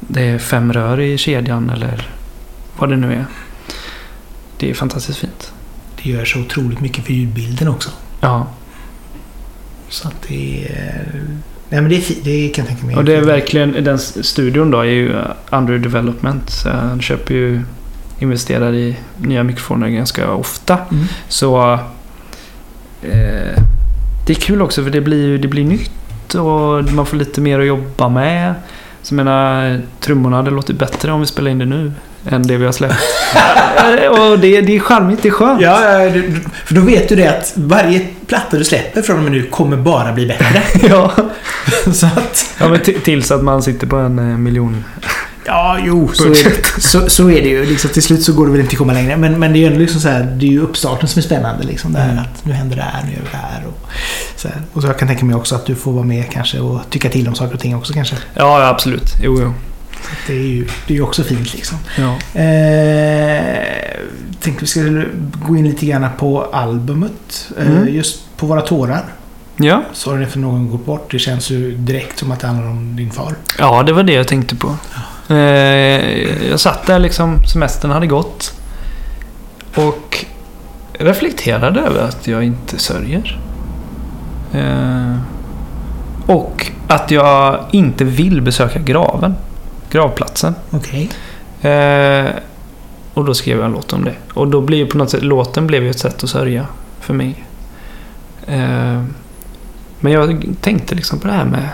[0.00, 2.10] det är fem rör i kedjan eller
[2.78, 3.26] vad det nu är.
[4.58, 5.52] Det är fantastiskt fint.
[6.02, 7.90] Det gör så otroligt mycket för ljudbilden också.
[8.20, 8.46] Ja,
[9.88, 11.22] Så att det är...
[11.68, 12.24] Nej men det är.
[12.24, 12.96] Det kan jag tänka mig.
[12.96, 16.64] och det är verkligen, den studion då är ju uh, under development.
[16.64, 17.62] Han köper ju,
[18.18, 20.78] investerar i nya mikrofoner ganska ofta.
[20.90, 21.04] Mm.
[21.28, 21.72] Så
[23.02, 23.62] eh,
[24.26, 27.60] det är kul också för det blir, det blir nytt och man får lite mer
[27.60, 28.54] att jobba med.
[29.02, 31.92] Så jag menar, trummorna hade låtit bättre om vi spelar in det nu
[32.28, 33.15] än det vi har släppt.
[34.10, 35.60] och det, det är charmigt, det är skönt.
[35.60, 35.76] Ja,
[36.64, 39.76] för då vet du det att varje platta du släpper från och med nu kommer
[39.76, 40.62] bara bli bättre.
[40.88, 41.12] ja.
[41.92, 42.54] så att...
[42.60, 44.84] ja men tills att man sitter på en eh, miljon.
[45.46, 47.66] Ja, jo, så är, det, så, så är det ju.
[47.66, 49.16] Liksom, till slut så går det väl inte att komma längre.
[49.16, 51.22] Men, men det är ju ändå liksom så här, det är ju uppstarten som är
[51.22, 51.64] spännande.
[51.64, 52.24] Liksom, det här Mm.
[52.24, 53.62] att nu händer det här, nu gör vi det här.
[53.66, 53.90] Och
[54.36, 54.62] så, här.
[54.72, 57.08] och så jag kan tänka mig också att du får vara med kanske och tycka
[57.08, 58.16] till om saker och ting också kanske.
[58.34, 59.14] Ja absolut.
[59.22, 59.54] Jo, jo.
[60.26, 61.78] Det är ju det är också fint liksom.
[61.98, 62.40] Ja.
[62.40, 63.66] Eh,
[64.40, 65.06] tänkte vi skulle
[65.48, 67.48] gå in lite grann på albumet.
[67.58, 67.94] Eh, Mm.
[67.94, 69.04] Just på Våra tårar.
[69.56, 69.82] ja.
[69.92, 71.10] Sorry för någon gått bort.
[71.10, 73.34] Det känns ju direkt som att det handlar om din far.
[73.58, 74.76] Ja, det var det jag tänkte på.
[75.28, 75.36] Eh,
[76.50, 78.52] jag satt där liksom, semestern hade gått.
[79.74, 80.24] Och
[80.92, 83.40] reflekterade över att jag inte sörjer.
[84.54, 85.16] Eh,
[86.26, 89.34] och att jag inte vill besöka graven.
[89.90, 90.54] Gravplatsen.
[90.70, 91.10] Okej.
[91.60, 92.30] Eh,
[93.14, 94.14] och då skrev jag en låt om det.
[94.34, 96.66] Och då blev på något sätt, låten blev ju ett sätt att sörja
[97.00, 97.44] för mig.
[98.46, 99.02] Eh,
[100.00, 101.68] men jag tänkte liksom på det här med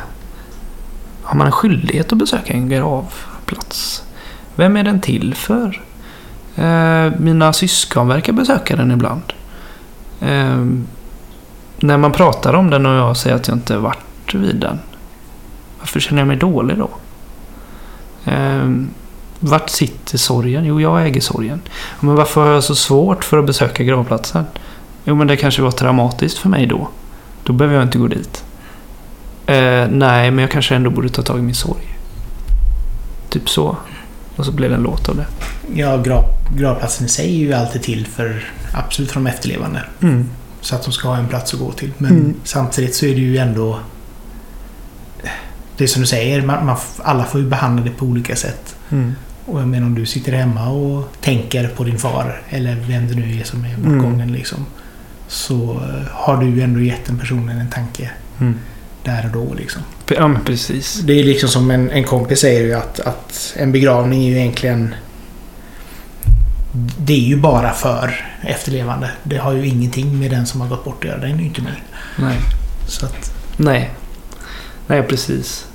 [1.23, 4.05] har man en skyldighet att besöka en gravplats?
[4.55, 5.83] Vem är den till för?
[6.57, 9.33] Eh, mina syskon verkar besöka den ibland.
[10.21, 10.67] Eh,
[11.79, 14.79] när man pratar om den och jag säger att jag inte varit vid den.
[15.79, 16.91] Varför känner jag mig dålig då?
[18.25, 18.71] Eh,
[19.41, 20.65] vart sitter sorgen?
[20.65, 21.61] Jo, jag äger sorgen.
[22.01, 24.45] Men varför har jag så svårt för att besöka gravplatsen?
[25.05, 26.89] Jo, men det kanske var traumatiskt för mig då.
[27.45, 28.45] Då behöver jag inte gå dit.
[29.47, 31.83] Eh, nej, men jag kanske ändå borde ta tag i min sorg.
[33.29, 33.77] Typ så.
[34.37, 35.27] Och så blev det en låt av det.
[35.75, 36.25] Ja, grav,
[36.57, 38.45] gravplatsen i sig är ju alltid till för
[38.75, 39.83] absolut för de efterlevande.
[40.03, 40.31] Mm.
[40.61, 41.93] Så att de ska ha en plats att gå till.
[41.99, 42.35] Men Mm.
[42.45, 43.79] samtidigt så är det ju ändå...
[45.77, 48.77] det är som du säger, man, man, alla får ju behandla det på olika sätt.
[48.91, 49.15] Mm.
[49.47, 53.15] Och jag menar om du sitter hemma och tänker på din far eller vem det
[53.15, 53.83] nu är som är Mm.
[53.93, 54.67] bortgången liksom.
[55.29, 58.11] Så eh, har du ju ändå gett den personen en tanke
[58.41, 58.55] Mm.
[59.05, 59.83] där och då liksom.
[60.17, 61.01] Ja, men precis.
[61.05, 64.39] Det är liksom som en, en kompis säger ju att, att en begravning är ju
[64.39, 64.95] egentligen...
[66.99, 69.11] Det är ju bara för efterlevande.
[69.23, 71.19] Det har ju ingenting med den som har gått bort att göra.
[71.21, 71.73] Den är ju inte med.
[72.19, 72.37] Nej.
[72.89, 73.91] Så att, Nej.
[74.93, 75.67] Nej, precis.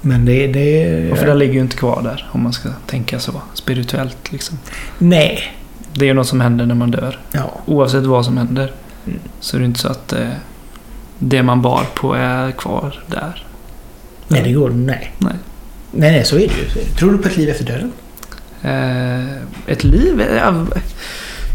[0.00, 0.46] men det...
[0.46, 3.42] det Och för den ligger ju inte kvar där, om man ska tänka så.
[3.54, 4.58] Spirituellt, liksom.
[4.98, 5.54] Nej.
[5.92, 7.18] Det är ju något som händer när man dör.
[7.32, 7.60] Ja.
[7.66, 8.72] Oavsett vad som händer.
[9.06, 9.18] Mm.
[9.40, 10.28] Så är det inte så att eh,
[11.18, 13.46] det man bar på är kvar där.
[14.28, 14.70] Nej, det går...
[14.70, 15.12] Nej.
[15.18, 15.34] Nej.
[15.90, 16.84] Nej, nej, så är det ju.
[16.98, 17.92] Tror du på ett liv efter döden?
[18.62, 20.20] Eh, ett liv?
[20.20, 20.64] Eh,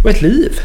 [0.03, 0.59] och ett liv?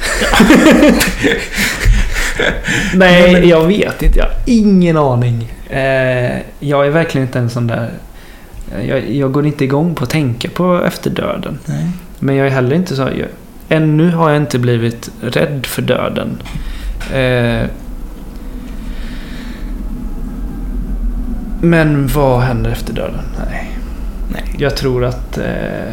[2.94, 4.18] Nej, Nej, jag vet inte.
[4.18, 5.57] Jag har ingen aning.
[5.68, 7.90] Eh, jag är verkligen inte en sån där...
[8.86, 11.58] Jag, jag går inte igång på att tänka på efter döden.
[11.64, 11.90] Nej.
[12.18, 13.02] Men jag är heller inte så...
[13.02, 13.28] Jag,
[13.68, 16.42] ännu har jag inte blivit rädd för döden.
[17.14, 17.66] Eh,
[21.60, 23.24] men vad händer efter döden?
[23.46, 23.70] Nej.
[24.32, 24.44] Nej.
[24.58, 25.38] Jag tror att...
[25.38, 25.92] Eh,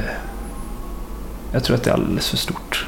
[1.51, 2.85] jag tror att det är alldeles för stort.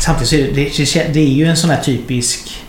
[0.00, 2.64] Samtidigt så är det, det, det är ju en sån här typisk...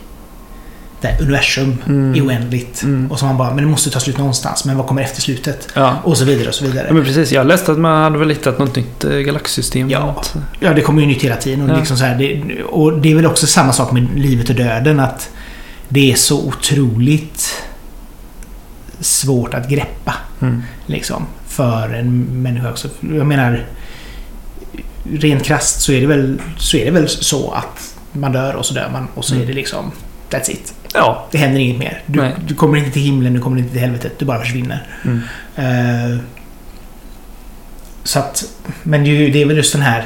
[1.01, 2.15] Det här universum Mm.
[2.15, 2.83] är oändligt.
[2.83, 3.11] Mm.
[3.11, 4.65] Och så man bara, men det måste ta slut någonstans.
[4.65, 5.67] Men vad kommer efter slutet?
[5.75, 5.95] Ja.
[6.03, 6.85] Och så vidare och så vidare.
[6.87, 7.31] ja, men precis.
[7.31, 9.89] Jag läste att man hade väl hittat något nytt eh, galaxsystem.
[9.89, 10.23] Ja.
[10.59, 11.61] Ja, det kommer ju nytt hela tiden.
[11.61, 11.79] Och, Ja.
[11.79, 14.99] liksom så här, det, och det är väl också samma sak med livet och döden.
[14.99, 15.29] Att
[15.89, 17.63] det är så otroligt
[18.99, 20.13] svårt att greppa.
[20.41, 20.63] Mm.
[20.85, 22.87] Liksom, för en människa också.
[23.01, 23.65] Jag menar,
[25.13, 28.65] rent krasst så är det väl så, är det väl så att man dör och
[28.65, 29.43] så dör man och så Mm.
[29.43, 29.91] är det liksom
[30.29, 30.73] That's it.
[30.93, 31.27] Ja.
[31.31, 32.01] Det händer inget mer.
[32.05, 34.19] Du, du kommer inte till himlen, du kommer inte till helvetet.
[34.19, 34.87] Du bara försvinner.
[35.05, 35.21] Mm.
[35.55, 36.17] Eh,
[38.03, 38.43] så att,
[38.83, 40.05] men det är ju- det är väl just den här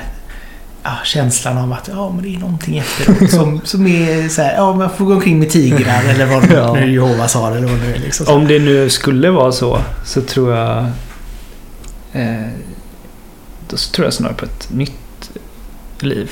[0.84, 4.54] ja, känslan av att ja, men det är någonting efteråt som, som är så här,
[4.56, 6.74] ja, man får gå omkring med tigrar eller vad Ja.
[6.74, 8.00] nu Jehovas har eller vad det nu är.
[8.00, 8.28] Liksom.
[8.28, 10.86] Om det nu skulle vara så, så tror jag...
[12.14, 12.48] Eh,
[13.70, 15.32] då tror jag snarare på ett nytt
[16.00, 16.32] liv.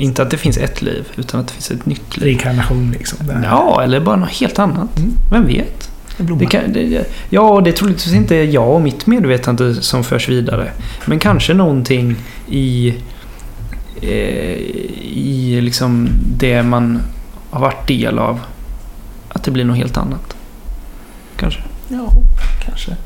[0.00, 2.26] Inte att det finns ett liv, utan att det finns ett nytt liv.
[2.26, 3.26] Reinkarnation liksom.
[3.26, 4.98] Den här Ja, eller bara något helt annat.
[4.98, 5.12] Mm.
[5.30, 5.90] Vem vet?
[6.16, 10.72] Det kan, det, ja, det är troligtvis inte jag och mitt medvetande som förs vidare.
[11.06, 12.16] Men kanske någonting
[12.48, 12.94] i,
[14.00, 14.56] eh,
[15.00, 17.00] i liksom det man
[17.50, 18.40] har varit del av.
[19.28, 20.36] Att det blir något helt annat.
[21.36, 21.60] Kanske.
[21.88, 22.12] Ja,
[22.64, 22.96] kanske.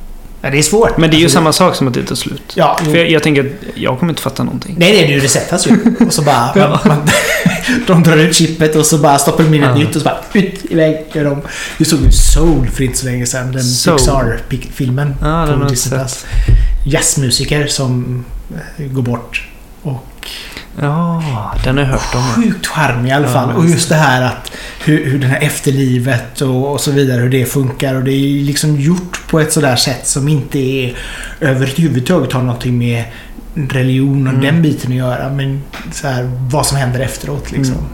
[0.44, 0.96] Ja, det är svårt.
[0.98, 2.52] Men det är ju Alltså, samma sak som att det tar slut.
[2.54, 2.78] Ja.
[2.84, 4.74] För jag, jag tänker att jag kommer inte fatta någonting.
[4.78, 5.76] Nej, nej, det resetas ju.
[6.06, 6.52] Och så bara...
[6.56, 6.80] Ja.
[6.84, 7.08] man, man,
[7.86, 9.76] de drar ut chippet och så bara stoppar de in ett Ja.
[9.78, 11.40] nytt och så bara ut iväg gör de.
[11.78, 13.52] Vi såg ju Soul för inte så länge sedan.
[13.52, 13.62] Den.
[13.62, 15.14] Pixar-filmen.
[15.20, 16.26] Ja, den har jag Plus.
[16.86, 18.24] Jazzmusiker som
[18.78, 19.48] eh, går bort.
[20.80, 21.22] Ja,
[21.64, 22.22] den har jag hört om.
[22.42, 23.50] sjukt charmig i alla Ja, fall.
[23.56, 24.52] och just det här att
[24.84, 27.94] hur, hur det här efterlivet och, och så vidare, hur det funkar.
[27.94, 30.96] Och det är liksom gjort på ett sådär sätt som inte är
[31.40, 33.04] överhuvudtaget har någonting med
[33.70, 34.44] religion och Mm.
[34.44, 35.28] den biten att göra.
[35.32, 35.62] Men
[35.92, 37.74] så här, vad som händer efteråt liksom.
[37.76, 37.88] Mm.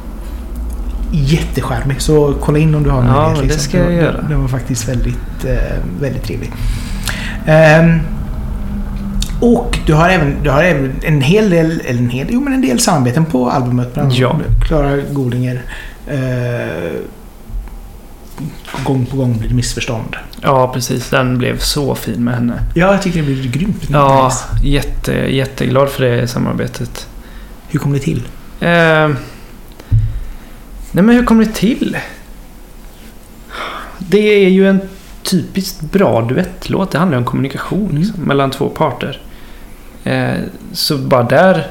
[1.13, 2.01] Jättecharmig.
[2.01, 3.29] Så kolla in om du har Ja, möjlighet.
[3.39, 3.69] men det liksom.
[3.69, 4.23] ska jag göra.
[4.29, 6.51] Den var faktiskt väldigt, eh, väldigt trevlig.
[7.47, 8.01] Ehm,
[9.41, 12.53] och du har även, du har även en hel del, eller en hel, jo men
[12.53, 13.95] en del samarbeten på albumet.
[13.95, 14.41] Bland Ja.
[14.67, 15.63] Klara Golinger.
[16.07, 16.93] Eh,
[18.85, 20.17] gång på gång blir det missförstånd.
[20.43, 21.11] Ja, precis.
[21.11, 22.63] Den blev så fin med henne.
[22.75, 23.85] Ja, jag tycker det blir grymt.
[23.91, 24.67] Ja, Nice.
[24.69, 27.09] jätte, jätteglad för det samarbetet.
[27.69, 28.19] Hur kom det till?
[28.61, 28.69] Eh,
[30.93, 31.97] nej men hur kom det till?
[33.99, 34.81] Det är ju en
[35.23, 36.91] typiskt bra duettlåt.
[36.91, 37.97] Det handlar om kommunikation Mm.
[37.97, 39.21] liksom, mellan två parter.
[40.05, 40.39] Eh,
[40.73, 41.67] så bara där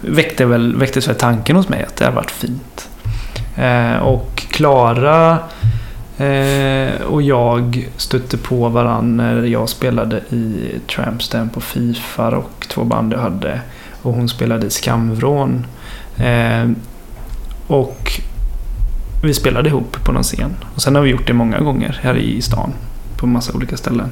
[0.00, 2.88] väckte väl, väcktes väl tanken hos mig att det hade varit fint.
[3.56, 5.38] Eh, och Klara
[6.18, 12.84] eh, och jag stötte på varandra när jag spelade i Trampstamp och Fifa och två
[12.84, 13.60] band jag hade.
[14.02, 15.66] Och hon spelade i Skamvrån.
[16.16, 16.70] Eh,
[17.66, 18.20] och
[19.22, 20.56] vi spelade ihop på någon scen.
[20.74, 22.72] Och sen har vi gjort det många gånger här i stan.
[23.16, 24.10] På massa olika ställen.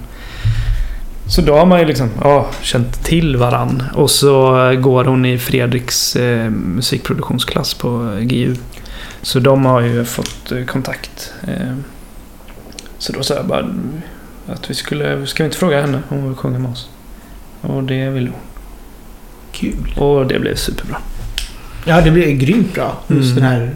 [1.28, 3.82] Så då har man ju liksom ja, känt till varann.
[3.94, 4.50] Och så
[4.80, 8.54] går hon i Fredriks eh, musikproduktionsklass på GU.
[9.22, 11.32] Så de har ju fått eh, kontakt.
[11.48, 11.74] Eh,
[12.98, 13.68] så då sa jag bara
[14.46, 16.88] att vi skulle, ska vi inte fråga henne om hon vill sjunga med oss?
[17.60, 18.40] Och det vill hon.
[19.52, 19.94] Kul.
[19.96, 20.96] Och det blev superbra.
[21.84, 22.98] Ja, det blir grymt bra.
[23.08, 23.34] Just Mm.
[23.34, 23.74] den här,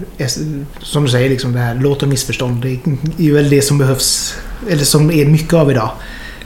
[0.83, 2.63] som du säger, liksom det här låt och missförstånd.
[2.63, 2.79] Det är
[3.17, 4.37] ju väl det som behövs,
[4.71, 5.91] eller som är mycket av idag.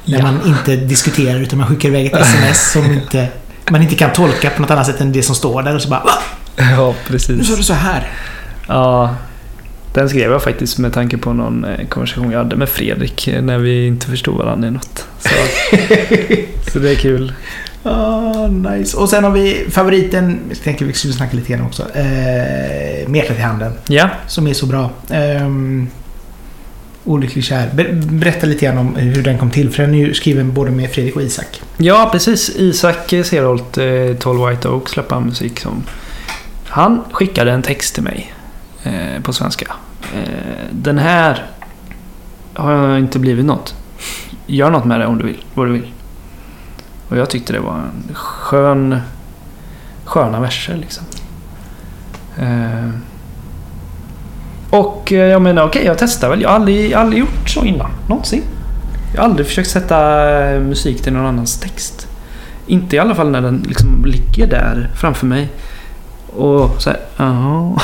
[0.05, 0.23] När Ja.
[0.25, 3.29] man inte diskuterar utan man skickar iväg ett sms som inte,
[3.71, 5.89] man inte kan tolka på något annat sätt än det som står där och så
[5.89, 6.13] bara Va?
[6.57, 7.49] Ja, Nu precis.
[7.49, 8.11] sa du så här.
[8.69, 9.15] Ja,
[9.95, 13.43] den skrev jag faktiskt med tanke på någon eh, konversation jag hade med Fredrik eh,
[13.43, 15.07] när vi inte förstod varandra i något.
[15.19, 15.29] Så,
[16.73, 17.33] så det är kul.
[17.83, 18.97] Ah, nice.
[18.97, 21.83] Och sen har vi favoriten, jag tänkte vi skulle snacka lite grann också.
[21.95, 23.73] Eh, Med hjärtat i handen.
[23.89, 24.91] Ja, Som är så bra.
[25.11, 25.89] Um,
[27.05, 27.71] Olycklig kär.
[27.95, 29.71] Berätta lite grann om hur den kom till.
[29.71, 31.63] För den är ju skriven både med Fredrik och Isak.
[31.77, 32.57] ja precis.
[32.57, 35.83] Isak Serholt, eh, 12 White Oak, släpper han musik som...
[36.65, 38.35] Han skickade en text till mig
[38.83, 39.67] eh, på svenska.
[40.15, 41.47] Eh, den här
[42.55, 43.75] har inte blivit något.
[44.47, 45.45] Gör något med det om du vill.
[45.55, 45.93] Vad du vill.
[47.09, 49.01] Och jag tyckte det var en skön...
[50.05, 51.05] Sköna verser liksom.
[52.39, 52.91] Eh,
[54.75, 56.43] och eh, jag menar okej, jag testar väl.
[56.43, 57.91] Jag har aldrig, aldrig gjort så innan.
[58.09, 58.43] Någonsin.
[59.15, 62.07] Jag har aldrig försökt sätta eh, musik till någon annans text.
[62.67, 65.49] Inte i alla fall när den liksom ligger där framför mig.
[66.37, 67.81] Och så här, jaha.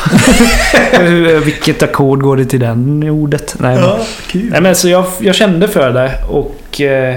[0.92, 3.56] Hur- Vilket ackord går det till den ordet?
[3.58, 3.90] Nej, men,
[4.26, 4.48] kul.
[4.50, 7.16] nej, men så jag, jag kände för det och eh,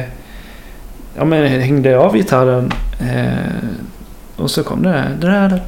[1.17, 2.71] ja, men hängde av gitarren.
[2.99, 3.34] Eh,
[4.36, 5.61] och så kom det där.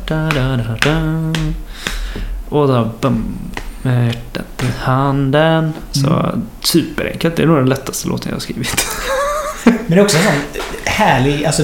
[2.49, 3.25] Och då bum,
[3.85, 5.73] med hjärtat i handen.
[5.91, 6.41] Så Mm.
[6.61, 7.35] superenkelt.
[7.35, 8.87] Det är nog den lättaste låten jag har skrivit.
[9.63, 11.45] Men det är också en sån härlig...
[11.45, 11.63] Alltså,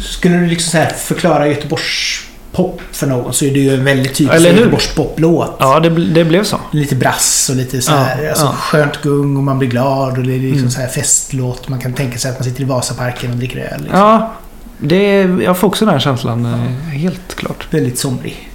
[0.00, 2.20] skulle du liksom så förklara Göteborgs
[2.52, 4.58] pop för någon så är det ju en väldigt typisk Eller hur?
[4.58, 5.56] Göteborgs poplåt.
[5.58, 6.60] Ja, det, det blev så.
[6.72, 8.52] Lite brass och lite så här, Ja, alltså, ja.
[8.52, 10.70] skönt gung och man blir glad och det är liksom Mm.
[10.70, 11.68] så här festlåt.
[11.68, 13.80] Man kan tänka sig att man sitter i Vasaparken och dricker öl.
[13.80, 13.98] Liksom.
[14.00, 14.32] Ja,
[14.78, 16.44] det, jag får också den här känslan.
[16.44, 16.60] eh,
[16.98, 17.66] Helt klart.
[17.70, 18.50] Väldigt somrig.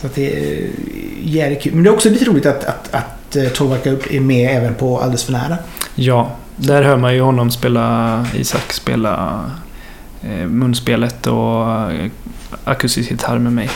[0.00, 0.70] Så att det är
[1.22, 1.74] jävligt kul.
[1.74, 4.98] Men det är också lite roligt att, att, att eh, Up är med även på
[4.98, 5.56] Alldeles för nära.
[5.94, 9.44] Ja, där hör man ju honom spela, Isak spela
[10.22, 12.10] eh, munspelet och eh,
[12.64, 13.70] akustisk gitarr med mig.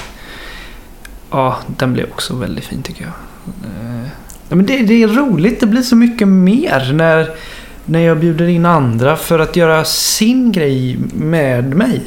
[1.31, 3.12] Ja, den blev också väldigt fin tycker jag.
[3.70, 4.09] Eh,
[4.49, 7.31] ja, men det, det är roligt, det blir så mycket mer när,
[7.85, 12.01] när jag bjuder in andra för att göra sin grej med mig.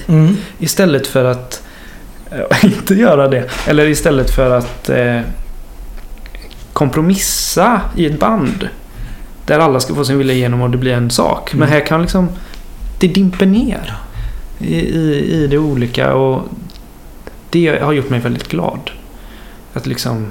[0.59, 1.64] Istället för att eh,
[2.63, 3.49] inte göra det.
[3.67, 5.19] Eller istället för att eh,
[6.73, 8.69] kompromissa i ett band.
[9.45, 11.53] Där alla ska få sin vilja igenom och det blir en sak.
[11.53, 11.73] Men Mm.
[11.73, 12.29] här kan liksom...
[12.99, 13.95] Det dimper ner.
[14.59, 16.41] I, i, I det olika och
[17.49, 18.91] det har gjort mig väldigt glad.
[19.73, 20.27] Att liksom...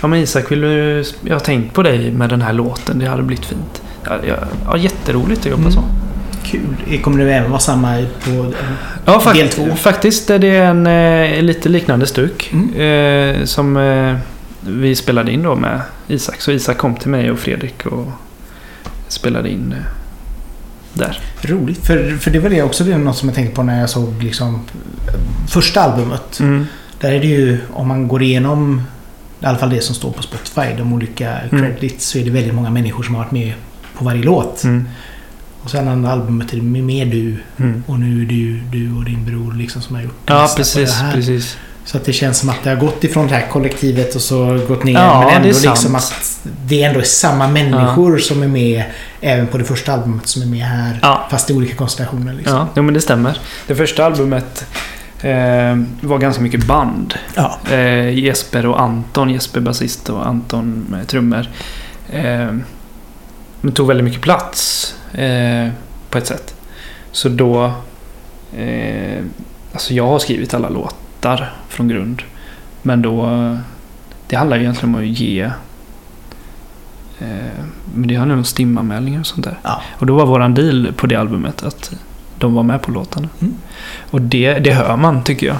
[0.00, 1.04] Ja men Isak, vill du...
[1.24, 2.98] Jag har tänkt på dig med den här låten.
[2.98, 3.82] Det hade blivit fint.
[4.04, 4.16] Ja,
[4.66, 5.72] ja, jätteroligt att jobba Mm.
[5.72, 5.82] så.
[6.42, 6.98] Kul.
[7.02, 8.52] Kommer det även vara samma på...
[9.04, 9.74] Ja, fak- Del två.
[9.76, 12.50] faktiskt är det en eh, lite liknande stuk.
[12.52, 12.74] Mm.
[13.40, 14.16] Eh, som eh,
[14.60, 16.40] vi spelade in då med Isak.
[16.40, 18.06] Så Isak kom till mig och Fredrik och
[19.08, 19.84] spelade in eh,
[20.92, 21.18] där.
[21.42, 21.86] Roligt.
[21.86, 23.90] För, för det var det också det är något som jag tänkte på när jag
[23.90, 24.60] såg liksom
[25.48, 26.40] första albumet.
[26.40, 26.66] Mm.
[27.00, 28.82] Där är det ju, om man går igenom
[29.40, 31.64] i alla fall det som står på Spotify, de olika Mm.
[31.74, 33.52] credits, så är det väldigt många människor som har varit med
[33.98, 34.64] på varje låt.
[34.64, 34.88] Mm.
[35.62, 37.36] Och sen andra albumet är mer du.
[37.56, 37.84] Mm.
[37.86, 40.52] Och nu är det ju du och din bror liksom som har gjort det Ja,
[40.56, 41.12] precis, det här.
[41.12, 41.56] precis.
[41.84, 44.60] Så att det känns som att det har gått ifrån det här kollektivet och så
[44.68, 44.92] gått ner.
[44.92, 45.94] Ja, men ändå det är liksom sant.
[45.94, 48.84] att det ändå är samma människor som är med
[49.20, 50.98] även på det första albumet som är med här.
[51.02, 51.26] Ja.
[51.30, 52.34] Fast i olika konstellationer.
[52.34, 52.56] Liksom.
[52.56, 53.38] Ja, jo, men det stämmer.
[53.66, 54.66] Det första albumet
[55.22, 57.14] eh, var ganska mycket band.
[57.34, 57.58] Ja.
[57.70, 61.46] Eh, Jesper och Anton, Jesper basist och Anton med trummor.
[62.10, 62.48] Eh,
[63.60, 65.68] de tog väldigt mycket plats eh,
[66.10, 66.54] på ett sätt.
[67.12, 67.72] Så då...
[68.56, 69.24] Eh,
[69.72, 72.22] alltså jag har skrivit alla låtar från grund.
[72.82, 73.26] Men då...
[74.26, 75.40] Det handlar ju egentligen om att ge...
[77.18, 79.58] Eh, men det handlar om stimanmälningar och sånt där.
[79.62, 79.82] Ja.
[79.98, 81.92] Och då var våran deal på det albumet att
[82.38, 83.28] de var med på låtarna.
[83.40, 83.54] Mm.
[84.10, 85.56] Och det, det hör man tycker jag.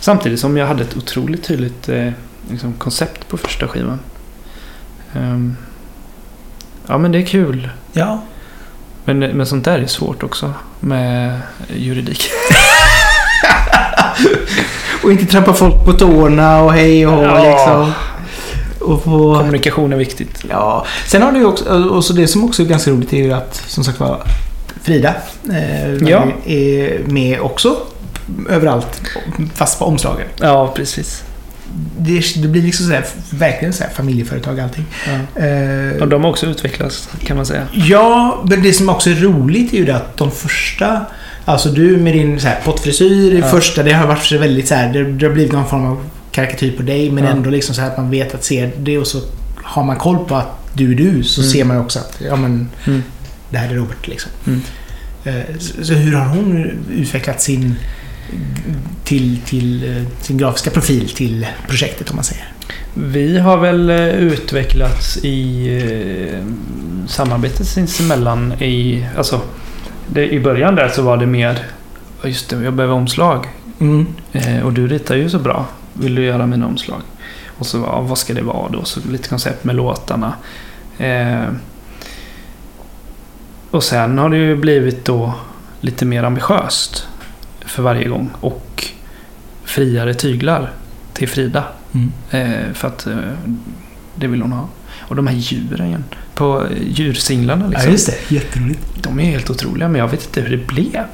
[0.00, 2.10] Samtidigt som jag hade ett otroligt tydligt eh,
[2.50, 3.98] liksom, koncept på första skivan.
[5.14, 5.56] Ehm,
[6.86, 7.70] ja men det är kul.
[7.92, 8.22] ja.
[9.14, 11.40] Men, men sånt där är svårt också med
[11.74, 12.30] juridik.
[15.04, 17.44] Och inte trampa folk på tårna och hej och hå Ja.
[17.50, 17.92] liksom.
[18.80, 19.38] Och få...
[19.38, 20.44] Kommunikation är viktigt.
[20.50, 20.86] Ja.
[21.06, 23.54] Sen har du också, och så det som också är ganska roligt är ju att
[23.66, 24.22] som sagt var
[24.82, 25.14] Frida
[25.50, 26.22] eh, Ja.
[26.46, 27.76] är med också
[28.48, 29.02] överallt.
[29.54, 30.26] Fast på omslagen.
[30.40, 31.24] Ja, precis.
[31.98, 34.84] Det, det blir liksom sådär, verkligen sådär familjeföretag allting.
[35.06, 35.42] Ja.
[35.42, 37.62] Eh, Och de har också utvecklats kan man säga.
[37.72, 41.00] Ja, men det som också är roligt är ju det att de första...
[41.44, 43.46] Alltså du med din så här, pottfrisyr Ja.
[43.48, 46.04] första, det har varit så väldigt så här, det, det har blivit någon form av
[46.32, 47.30] karikatyr på dig men Ja.
[47.30, 49.20] ändå liksom så här att man vet att se det och så
[49.56, 51.52] har man koll på att du är du så Mm.
[51.52, 53.02] ser man också att ja men Mm.
[53.50, 54.30] det här är Robert liksom.
[54.46, 54.60] Mm.
[55.24, 57.74] Eh, Så, så hur har hon utvecklat sin
[59.04, 62.44] till, till eh, sin grafiska profil till projektet om man säger?
[62.94, 65.68] Vi har väl eh, utvecklats i
[66.32, 66.44] eh,
[67.08, 69.06] samarbetet sinsemellan i...
[69.16, 69.40] Alltså,
[70.06, 71.58] det, i början där så var det mer...
[72.22, 73.46] "Ja, Just det, jag behöver omslag.
[73.80, 74.06] Mm.
[74.32, 75.66] Eh, och du ritar ju så bra.
[75.92, 77.00] Vill du göra mina omslag?
[77.58, 78.84] Och så, ja, vad ska det vara då?
[78.84, 80.32] Så lite koncept med låtarna.
[80.98, 81.44] Eh,
[83.70, 85.34] och sen har det ju blivit då
[85.80, 87.06] lite mer ambitiöst
[87.68, 88.30] för varje gång.
[88.40, 88.84] Och
[89.64, 90.70] friare tyglar
[91.12, 91.64] till Frida.
[91.94, 92.12] Mm.
[92.30, 93.16] Eh, för att eh,
[94.14, 94.68] det vill hon ha.
[94.98, 96.04] Och de här djuren igen.
[96.34, 97.92] På eh, djursinglarna Ja liksom.
[97.92, 98.80] just det, jätteroligt.
[98.94, 101.04] De är helt otroliga men jag vet inte hur det blev.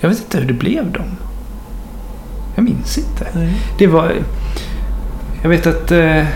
[0.00, 1.16] Jag vet inte hur det blev dem.
[2.54, 3.52] Jag minns inte.
[3.78, 4.12] Det var...
[5.42, 5.90] Jag vet att...
[5.92, 6.26] Eh,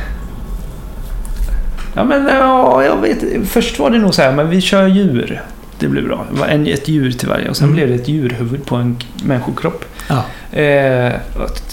[1.94, 3.48] ja men ja, jag vet.
[3.48, 5.42] Först var det nog så här, men vi kör djur.
[5.80, 6.26] Det blir bra.
[6.32, 7.76] Det var en, ett djur till varje och sen Mm.
[7.76, 9.84] blev det ett djurhuvud på en människokropp.
[10.08, 10.24] Ja.
[10.58, 11.12] Eh,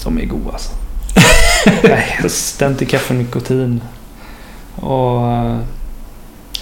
[0.03, 0.71] de är goda alltså.
[2.77, 3.81] Till kaffe och nikotin.
[4.75, 5.21] Och...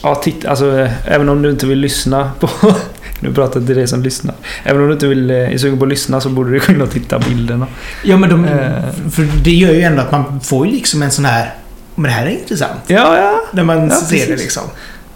[0.04, 2.50] Ja, titta, alltså även om du inte vill lyssna på...
[3.20, 4.36] Nu pratar jag till dig som lyssnar.
[4.64, 6.86] Även om du inte vill, eh, är sugen på att lyssna så borde du kunna
[6.88, 7.68] titta bilderna.
[8.04, 8.72] Ja men de, Eh.
[9.12, 11.54] för det gör ju ändå att man får ju liksom en sån här
[11.96, 12.80] men det här är intressant.
[12.88, 13.42] Ja, ja.
[13.54, 14.42] När man Ja, ser det precis.
[14.42, 14.64] liksom.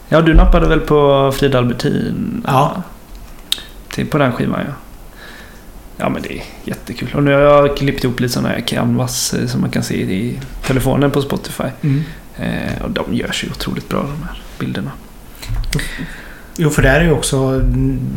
[0.09, 2.43] Ja, du nappade väl på Frida Albertin?
[2.47, 2.83] Ja.
[3.91, 4.73] Till, på den skivan, ja.
[5.97, 7.09] Ja, men det är jättekul.
[7.15, 9.95] Och nu har jag klippt ihop lite sådana här canvas eh, som man kan se
[9.95, 11.63] i telefonen på Spotify.
[11.81, 12.03] Mm.
[12.37, 14.91] Eh, och de görs ju otroligt bra, de här bilderna.
[16.57, 17.59] Jo, för där är ju också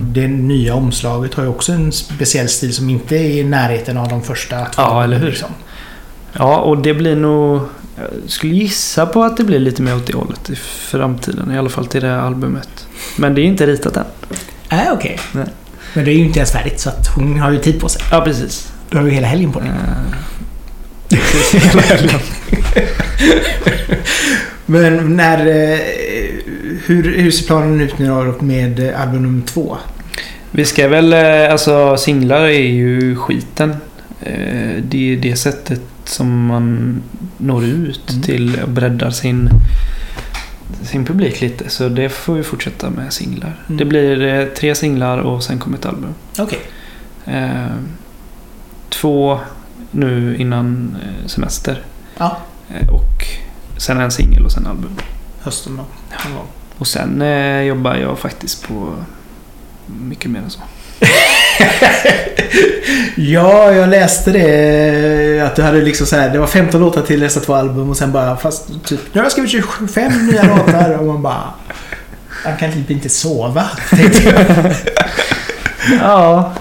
[0.01, 4.09] det nya omslaget har ju också en speciell stil som inte är i närheten av
[4.09, 4.83] de första två.
[4.83, 5.27] Ja, eller hur?
[5.27, 5.51] Liksom.
[6.33, 7.61] Ja, och det blir nog...
[7.97, 10.57] Jag skulle gissa på att det blir lite mer åt det hållet i
[10.91, 11.53] framtiden.
[11.55, 12.87] I alla fall till det här albumet.
[13.17, 14.05] Men det är inte ritat än.
[14.71, 15.19] Nej, okej.
[15.33, 15.49] Men
[16.05, 18.03] det är ju inte ens färdigt så att hon har ju tid på sig.
[18.11, 18.73] Ja, precis.
[18.91, 19.69] Du har ju hela helgen på dig.
[19.69, 21.19] Eh,
[21.63, 22.21] hela helgen.
[24.67, 25.47] Men när...
[25.47, 25.79] eh,
[26.87, 29.77] Hur, hur ser planen ut nu då med album nummer två?
[30.51, 33.77] Vi ska väl, eh, alltså singlar är ju skiten.
[34.83, 37.03] Det är det sättet som man
[37.39, 38.23] når ut Mm.
[38.23, 39.51] till och breddar sin,
[40.83, 41.71] sin publik lite.
[41.71, 43.61] Så det får vi fortsätta med singlar.
[43.67, 43.77] Mm.
[43.79, 46.15] Det blir eh, tre singlar och sen kommer ett album.
[46.39, 46.59] Okej.
[47.25, 47.67] Eh,
[48.89, 49.41] Två
[49.91, 51.83] nu innan eh, semester.
[52.19, 52.39] Ja.
[52.75, 53.27] Eh, Och
[53.77, 54.93] sen en singel och sen album.
[55.41, 55.83] Hösten då.
[56.37, 56.47] gång.
[56.79, 58.95] Och sen eh, jobbar jag faktiskt på
[59.87, 60.61] mycket mer än så.
[63.17, 65.41] Ja, jag läste det.
[65.47, 67.97] Att du hade liksom så här, det var 15 låtar till dessa två album och
[67.97, 71.45] sen bara fast typ, nu har jag skrivit 25 nya låtar och man bara...
[72.45, 74.75] Man kan typ inte sova, tänkte jag.
[76.01, 76.53] Ja.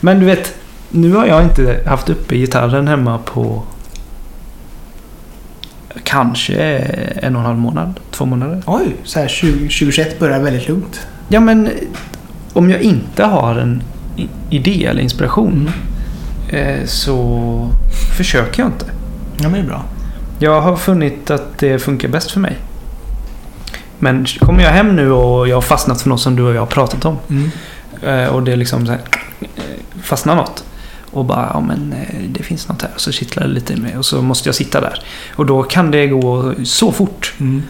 [0.00, 0.54] Men du vet,
[0.90, 3.62] nu har jag inte haft uppe gitarren hemma på
[6.02, 6.54] kanske
[7.16, 8.62] en och en halv månad, två månader.
[8.66, 11.06] Oj, så här 20, 2021 börjar väldigt lugnt.
[11.28, 11.70] Ja, men
[12.52, 13.82] om jag inte har en
[14.50, 15.70] idé eller inspiration
[16.50, 17.70] eh, så
[18.16, 18.86] försöker jag inte.
[19.36, 19.84] Ja, men det är bra.
[20.38, 22.56] Jag har funnit att det funkar bäst för mig.
[23.98, 26.60] Men kommer jag hem nu och jag har fastnat för något som du och jag
[26.60, 27.50] har pratat om Mm.
[28.02, 29.00] Eh, Och det är liksom så här,
[29.40, 29.62] eh,
[30.02, 30.64] fastnar något.
[31.10, 31.94] Och bara, ja men
[32.28, 32.90] det finns något här.
[32.96, 35.02] Så kittlar det lite i mig och så måste jag sitta där.
[35.36, 37.34] Och då kan det gå så fort.
[37.40, 37.62] Mm.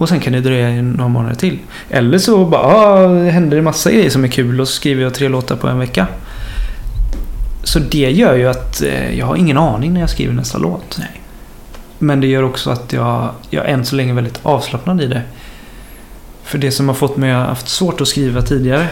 [0.00, 1.58] Och sen kan det dröja några månader till.
[1.90, 5.14] Eller så bara, det händer det massa grejer som är kul och så skriver jag
[5.14, 6.06] tre låtar på en vecka.
[7.64, 10.96] Så det gör ju att eh, jag har ingen aning när jag skriver nästa låt.
[10.98, 11.20] Nej.
[11.98, 15.22] Men det gör också att jag, jag är än så länge väldigt avslappnad i det.
[16.42, 18.88] För det som har fått mig att ha haft svårt att skriva tidigare,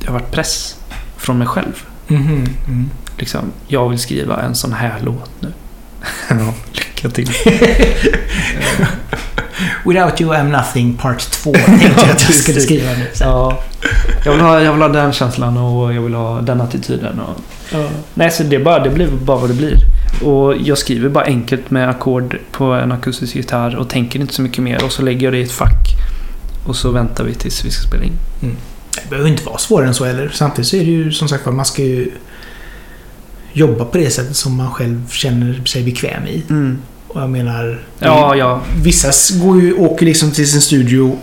[0.00, 0.76] det har varit press
[1.16, 1.84] från mig själv.
[2.08, 2.48] Mhm.
[2.68, 2.90] Mm.
[3.18, 5.52] Liksom, jag vill skriva en sån här låt nu.
[6.72, 7.30] lycka till.
[9.84, 13.06] Without you I'm nothing part 2 tänkte jag att jag skulle skriva nu.
[13.20, 13.62] Ja,
[14.24, 17.20] jag, vill ha, jag vill ha den känslan och jag vill ha den attityden.
[17.20, 17.40] Och,
[17.72, 17.88] Ja.
[18.14, 19.78] nej, så det, bara, det blir bara vad det blir.
[20.22, 24.42] Och jag skriver bara enkelt med ackord på en akustisk gitarr och tänker inte så
[24.42, 24.84] mycket mer.
[24.84, 25.86] Och så lägger jag det i ett fack.
[26.66, 28.12] Och så väntar vi tills vi ska spela in.
[28.94, 30.30] Det behöver inte vara svårare än så heller.
[30.34, 32.10] Samtidigt så är det ju som sagt man ska ju
[33.52, 36.42] jobba på det sättet som man själv känner sig bekväm i.
[36.50, 36.78] Mm.
[37.12, 37.78] Och jag menar...
[37.98, 38.60] Ja, ja.
[38.76, 41.18] Vissa går ju, åker liksom till sin studio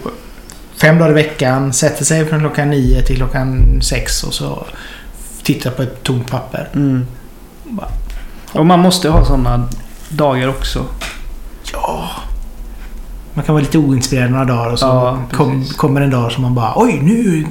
[0.81, 4.65] fem dagar i veckan, sätter sig från klockan nio till klockan sex och så
[5.43, 6.69] tittar på ett tomt papper.
[6.73, 7.05] Mm.
[7.63, 7.87] Bara,
[8.51, 9.67] Och man måste ha sådana
[10.09, 10.85] dagar också.
[11.73, 12.09] Ja.
[13.33, 16.43] Man kan vara lite oinspirerad några dagar och så Ja, kom, kommer en dag som
[16.43, 17.45] man bara Oj, nu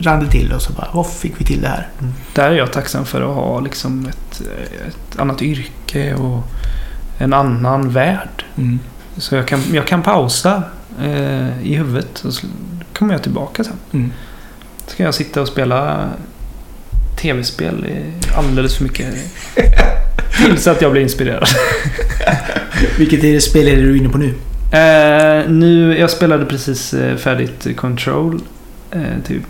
[0.00, 1.88] rann det till och så bara Vad fick vi till det här?
[2.34, 4.40] Där är jag tacksam för att ha liksom ett,
[4.88, 6.42] ett annat yrke och
[7.18, 8.44] en annan värld.
[8.56, 8.78] Mm.
[9.16, 10.62] Så jag kan, jag kan pausa
[11.02, 12.46] eh, i huvudet och så
[12.92, 13.76] kommer jag tillbaka sen.
[13.92, 14.12] Mm.
[14.86, 16.08] Så kan jag sitta och spela
[17.16, 17.86] tv-spel
[18.36, 19.14] alldeles för mycket.
[20.36, 21.48] Tills att jag blir inspirerad.
[22.98, 24.34] Vilket är det spel är det du är inne på nu?
[24.72, 28.40] Eh, nu, jag spelade precis eh, färdigt Control
[28.90, 29.40] eh, till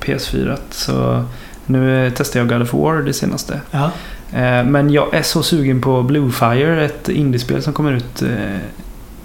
[0.00, 0.56] PS4.
[0.70, 1.24] Så
[1.66, 3.60] nu testar jag God of War det senaste.
[3.70, 3.90] Ja.
[4.32, 8.58] Eh, men jag är så sugen på Bluefire, ett indiespel som kommer ut eh,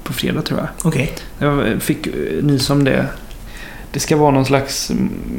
[0.03, 0.67] på fredag tror jag.
[0.83, 1.13] Okej.
[1.39, 3.07] Jag fick eh, nys om det.
[3.91, 4.91] Det ska vara någon slags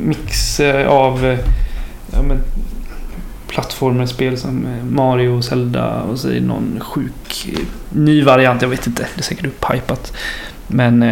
[0.05, 1.39] mix av
[2.13, 2.39] ja, men,
[3.49, 7.49] plattformsspel som eh, Mario och Zelda och så någon sjuk
[7.91, 8.63] ny variant.
[8.63, 9.07] Jag vet inte.
[9.15, 10.13] Det är säkert upphypat.
[10.67, 11.03] Men,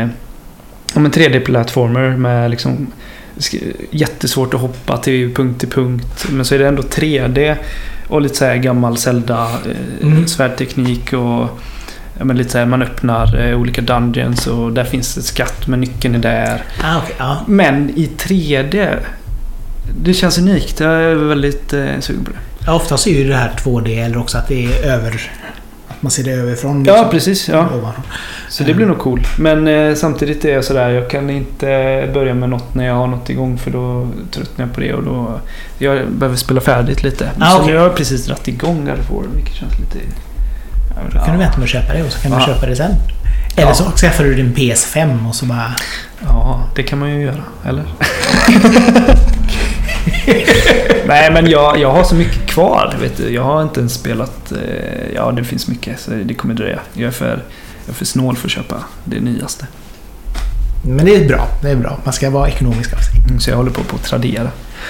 [0.95, 2.87] ja, men 3D-plattformer med liksom
[3.91, 6.27] jättesvårt att hoppa till punkt till punkt.
[6.31, 7.57] Men så är det ändå 3D
[8.13, 10.25] och lite så här gammal Zelda eh, Mm.
[11.15, 11.49] och
[12.19, 15.67] ja, men lite så här, man öppnar eh, olika dungeons och där finns ett skatt
[15.67, 16.63] men nyckeln är där.
[16.85, 17.15] Ah, okej.
[17.19, 17.37] Ja.
[17.47, 18.97] Men i 3D.
[20.01, 20.81] Det känns unikt.
[20.81, 22.39] Jag är väldigt eh, sugen på det.
[22.67, 25.31] Ja, oftast är ju det här 2D eller också att det är över...
[26.05, 26.85] Man ser det överifrån.
[26.85, 27.11] Ja, liksom.
[27.11, 27.49] precis.
[27.49, 27.69] Ja.
[28.49, 29.27] Så det blir nog cool.
[29.39, 31.67] Men eh, samtidigt är jag sådär, jag kan inte
[32.15, 35.03] börja med något när jag har något igång för då tröttnar jag på det och
[35.03, 35.41] då...
[35.79, 37.31] Jag behöver spela färdigt lite.
[37.41, 37.73] Ah, så okej.
[37.73, 39.99] nu har jag precis dragit igång God of War, vilket känns lite...
[40.97, 42.47] Ja, Då kan du vänta med att köpa det och så kan du Ja.
[42.47, 42.93] köpa det sen.
[43.57, 43.75] Eller Ja.
[43.75, 45.75] så skaffar du din PS5 och så bara...
[46.29, 47.43] Ja, det kan man ju göra.
[47.67, 47.85] Eller?
[51.07, 52.95] Nej, men jag, jag har så mycket kvar.
[53.01, 53.31] Vet du.
[53.31, 54.53] Jag har inte ens spelat...
[54.53, 56.79] Eh, ja, det finns mycket, så det kommer dröja.
[56.93, 57.29] Jag är för,
[57.85, 59.67] jag är för snål för att köpa det nyaste.
[60.85, 61.49] Men det är bra.
[61.63, 61.99] Det är bra.
[62.05, 63.15] Man ska vara ekonomisk av sig.
[63.29, 64.49] Mm, Så jag håller på på att Tradera.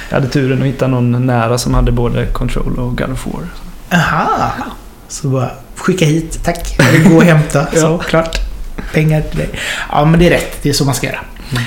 [0.09, 3.43] Jag hade turen att hitta någon nära som hade både Control och God of War.
[4.01, 4.53] Aha!
[5.09, 6.77] Så bara skicka hit, tack.
[6.79, 7.67] Eller gå och hämta.
[7.75, 8.39] så, klart.
[8.93, 9.49] Pengar till dig.
[9.91, 10.63] Ja, men det är rätt.
[10.63, 11.21] Det är så man ska göra.
[11.53, 11.63] Mm.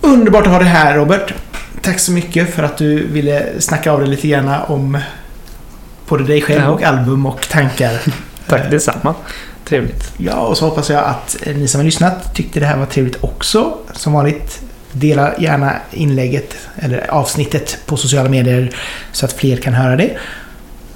[0.00, 1.34] Underbart att ha dig här, Robert.
[1.84, 4.98] Tack så mycket för att du ville snacka av dig lite grann om
[6.08, 8.00] både dig själv och album och tankar.
[8.46, 9.14] Tack detsamma.
[9.64, 10.12] Trevligt.
[10.16, 13.24] Ja, och så hoppas jag att ni som har lyssnat tyckte det här var trevligt
[13.24, 13.78] också.
[13.92, 14.62] Som vanligt,
[14.92, 18.76] dela gärna inlägget eller avsnittet på sociala medier
[19.12, 20.16] så att fler kan höra det.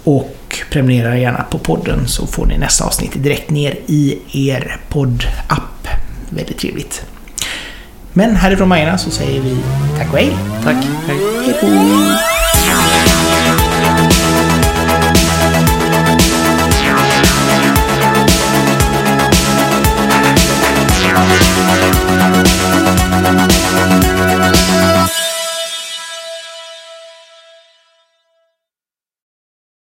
[0.05, 5.89] Och prenumerera gärna på podden så får ni nästa avsnitt direkt ner i er poddapp.
[6.31, 7.05] Väldigt trevligt.
[8.13, 9.57] Men härifrån Majorna så säger vi
[9.99, 10.37] tack och hej.
[10.65, 10.77] Tack.
[11.07, 11.19] Hej.
[11.47, 12.38] Hej